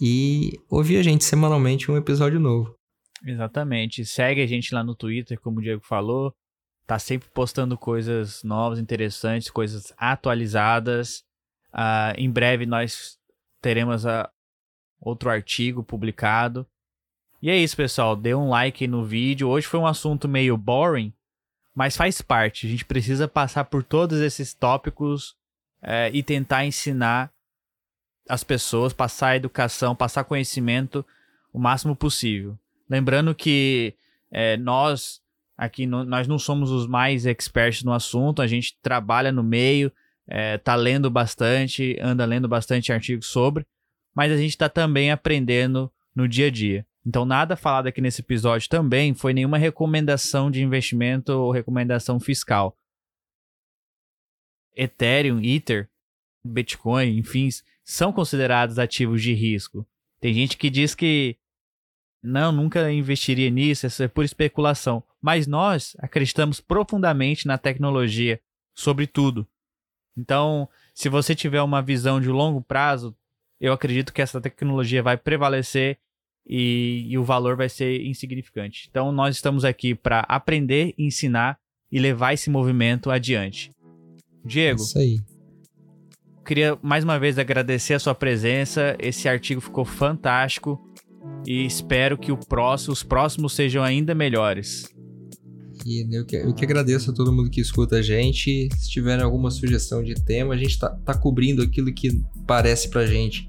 e 0.00 0.52
ouvir 0.70 0.98
a 0.98 1.02
gente 1.02 1.24
semanalmente 1.24 1.90
um 1.90 1.96
episódio 1.96 2.38
novo. 2.38 2.78
Exatamente. 3.24 4.04
Segue 4.04 4.42
a 4.42 4.46
gente 4.46 4.74
lá 4.74 4.84
no 4.84 4.94
Twitter, 4.94 5.40
como 5.40 5.58
o 5.58 5.62
Diego 5.62 5.84
falou. 5.84 6.34
Tá 6.86 6.98
sempre 6.98 7.28
postando 7.30 7.76
coisas 7.76 8.42
novas, 8.42 8.78
interessantes, 8.78 9.50
coisas 9.50 9.92
atualizadas. 9.96 11.22
Uh, 11.72 12.14
em 12.16 12.30
breve 12.30 12.64
nós 12.64 13.18
teremos 13.60 14.04
uh, 14.04 14.26
outro 15.00 15.28
artigo 15.28 15.82
publicado. 15.82 16.66
E 17.42 17.50
é 17.50 17.56
isso, 17.56 17.76
pessoal. 17.76 18.16
Dê 18.16 18.34
um 18.34 18.48
like 18.48 18.86
no 18.86 19.04
vídeo. 19.04 19.48
Hoje 19.48 19.66
foi 19.66 19.78
um 19.78 19.86
assunto 19.86 20.28
meio 20.28 20.56
boring, 20.56 21.12
mas 21.78 21.96
faz 21.96 22.20
parte. 22.20 22.66
A 22.66 22.70
gente 22.70 22.84
precisa 22.84 23.28
passar 23.28 23.66
por 23.66 23.84
todos 23.84 24.20
esses 24.20 24.52
tópicos 24.52 25.36
uh, 25.80 26.10
e 26.12 26.24
tentar 26.24 26.66
ensinar 26.66 27.30
as 28.28 28.42
pessoas, 28.42 28.92
passar 28.92 29.36
educação, 29.36 29.94
passar 29.94 30.24
conhecimento 30.24 31.06
o 31.52 31.58
máximo 31.58 31.94
possível. 31.94 32.58
Lembrando 32.90 33.32
que 33.32 33.94
é, 34.28 34.56
nós 34.56 35.22
aqui 35.56 35.86
no, 35.86 36.04
nós 36.04 36.26
não 36.26 36.36
somos 36.36 36.72
os 36.72 36.84
mais 36.84 37.24
experts 37.26 37.84
no 37.84 37.92
assunto, 37.92 38.42
a 38.42 38.46
gente 38.48 38.76
trabalha 38.82 39.30
no 39.30 39.44
meio, 39.44 39.92
é, 40.26 40.58
tá 40.58 40.74
lendo 40.74 41.08
bastante, 41.08 41.96
anda 42.02 42.24
lendo 42.24 42.48
bastante 42.48 42.92
artigos 42.92 43.28
sobre, 43.28 43.64
mas 44.12 44.32
a 44.32 44.36
gente 44.36 44.50
está 44.50 44.68
também 44.68 45.12
aprendendo 45.12 45.88
no 46.12 46.26
dia 46.26 46.48
a 46.48 46.50
dia. 46.50 46.84
Então, 47.08 47.24
nada 47.24 47.56
falado 47.56 47.86
aqui 47.86 48.02
nesse 48.02 48.20
episódio 48.20 48.68
também 48.68 49.14
foi 49.14 49.32
nenhuma 49.32 49.56
recomendação 49.56 50.50
de 50.50 50.62
investimento 50.62 51.32
ou 51.32 51.50
recomendação 51.50 52.20
fiscal. 52.20 52.76
Ethereum, 54.76 55.40
Ether, 55.42 55.88
Bitcoin, 56.44 57.16
enfim, 57.16 57.48
são 57.82 58.12
considerados 58.12 58.78
ativos 58.78 59.22
de 59.22 59.32
risco. 59.32 59.86
Tem 60.20 60.34
gente 60.34 60.58
que 60.58 60.68
diz 60.68 60.94
que 60.94 61.38
não, 62.22 62.52
nunca 62.52 62.92
investiria 62.92 63.48
nisso, 63.48 63.86
isso 63.86 64.02
é 64.02 64.08
por 64.08 64.22
especulação. 64.22 65.02
Mas 65.18 65.46
nós 65.46 65.96
acreditamos 66.00 66.60
profundamente 66.60 67.46
na 67.46 67.56
tecnologia, 67.56 68.38
sobre 68.74 69.06
tudo. 69.06 69.48
Então, 70.14 70.68
se 70.92 71.08
você 71.08 71.34
tiver 71.34 71.62
uma 71.62 71.80
visão 71.80 72.20
de 72.20 72.28
longo 72.28 72.60
prazo, 72.60 73.16
eu 73.58 73.72
acredito 73.72 74.12
que 74.12 74.20
essa 74.20 74.42
tecnologia 74.42 75.02
vai 75.02 75.16
prevalecer 75.16 75.98
e, 76.48 77.04
e 77.08 77.18
o 77.18 77.24
valor 77.24 77.56
vai 77.56 77.68
ser 77.68 78.04
insignificante. 78.06 78.88
Então, 78.90 79.12
nós 79.12 79.36
estamos 79.36 79.64
aqui 79.64 79.94
para 79.94 80.20
aprender, 80.20 80.94
ensinar 80.96 81.58
e 81.92 81.98
levar 81.98 82.32
esse 82.32 82.48
movimento 82.48 83.10
adiante. 83.10 83.70
Diego. 84.44 84.80
Isso 84.80 84.98
aí. 84.98 85.20
Queria 86.44 86.78
mais 86.82 87.04
uma 87.04 87.18
vez 87.18 87.38
agradecer 87.38 87.94
a 87.94 87.98
sua 87.98 88.14
presença. 88.14 88.96
Esse 88.98 89.28
artigo 89.28 89.60
ficou 89.60 89.84
fantástico 89.84 90.80
e 91.46 91.66
espero 91.66 92.16
que 92.16 92.34
próximo, 92.46 92.94
os 92.94 93.02
próximos 93.02 93.52
sejam 93.52 93.82
ainda 93.82 94.14
melhores. 94.14 94.86
E 95.84 96.06
eu 96.10 96.24
que, 96.24 96.36
eu 96.36 96.54
que 96.54 96.64
agradeço 96.64 97.10
a 97.10 97.14
todo 97.14 97.32
mundo 97.32 97.50
que 97.50 97.60
escuta 97.60 97.96
a 97.96 98.02
gente. 98.02 98.68
Se 98.76 98.90
tiverem 98.90 99.22
alguma 99.22 99.50
sugestão 99.50 100.02
de 100.02 100.14
tema, 100.14 100.54
a 100.54 100.56
gente 100.56 100.78
tá, 100.78 100.88
tá 100.88 101.14
cobrindo 101.14 101.62
aquilo 101.62 101.92
que 101.92 102.22
parece 102.46 102.88
pra 102.88 103.06
gente 103.06 103.48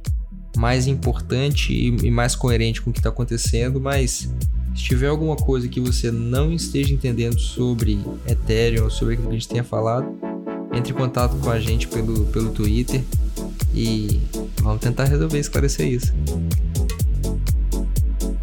mais 0.57 0.87
importante 0.87 1.73
e, 1.73 2.11
mais 2.11 2.35
coerente 2.35 2.81
com 2.81 2.89
o 2.89 2.93
que 2.93 2.99
está 2.99 3.09
acontecendo, 3.09 3.79
mas 3.79 4.31
se 4.75 4.83
tiver 4.83 5.07
alguma 5.07 5.35
coisa 5.35 5.67
que 5.67 5.79
você 5.79 6.11
não 6.11 6.53
esteja 6.53 6.93
entendendo 6.93 7.39
sobre 7.39 7.99
Ethereum 8.27 8.83
ou 8.83 8.89
sobre 8.89 9.13
aquilo 9.13 9.29
que 9.29 9.35
a 9.35 9.39
gente 9.39 9.47
tenha 9.47 9.63
falado, 9.63 10.07
entre 10.73 10.93
em 10.93 10.95
contato 10.95 11.35
com 11.37 11.49
a 11.49 11.59
gente 11.59 11.87
pelo, 11.87 12.25
pelo 12.27 12.51
Twitter 12.51 13.03
e 13.73 14.19
vamos 14.61 14.81
tentar 14.81 15.05
resolver 15.05 15.39
esclarecer 15.39 15.87
isso. 15.87 16.13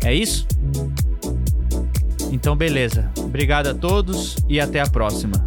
É 0.04 0.14
isso? 0.14 0.46
Então, 2.30 2.56
beleza. 2.56 3.10
Obrigado 3.18 3.68
a 3.68 3.74
todos 3.74 4.36
e 4.48 4.60
até 4.60 4.80
a 4.80 4.86
próxima. 4.86 5.45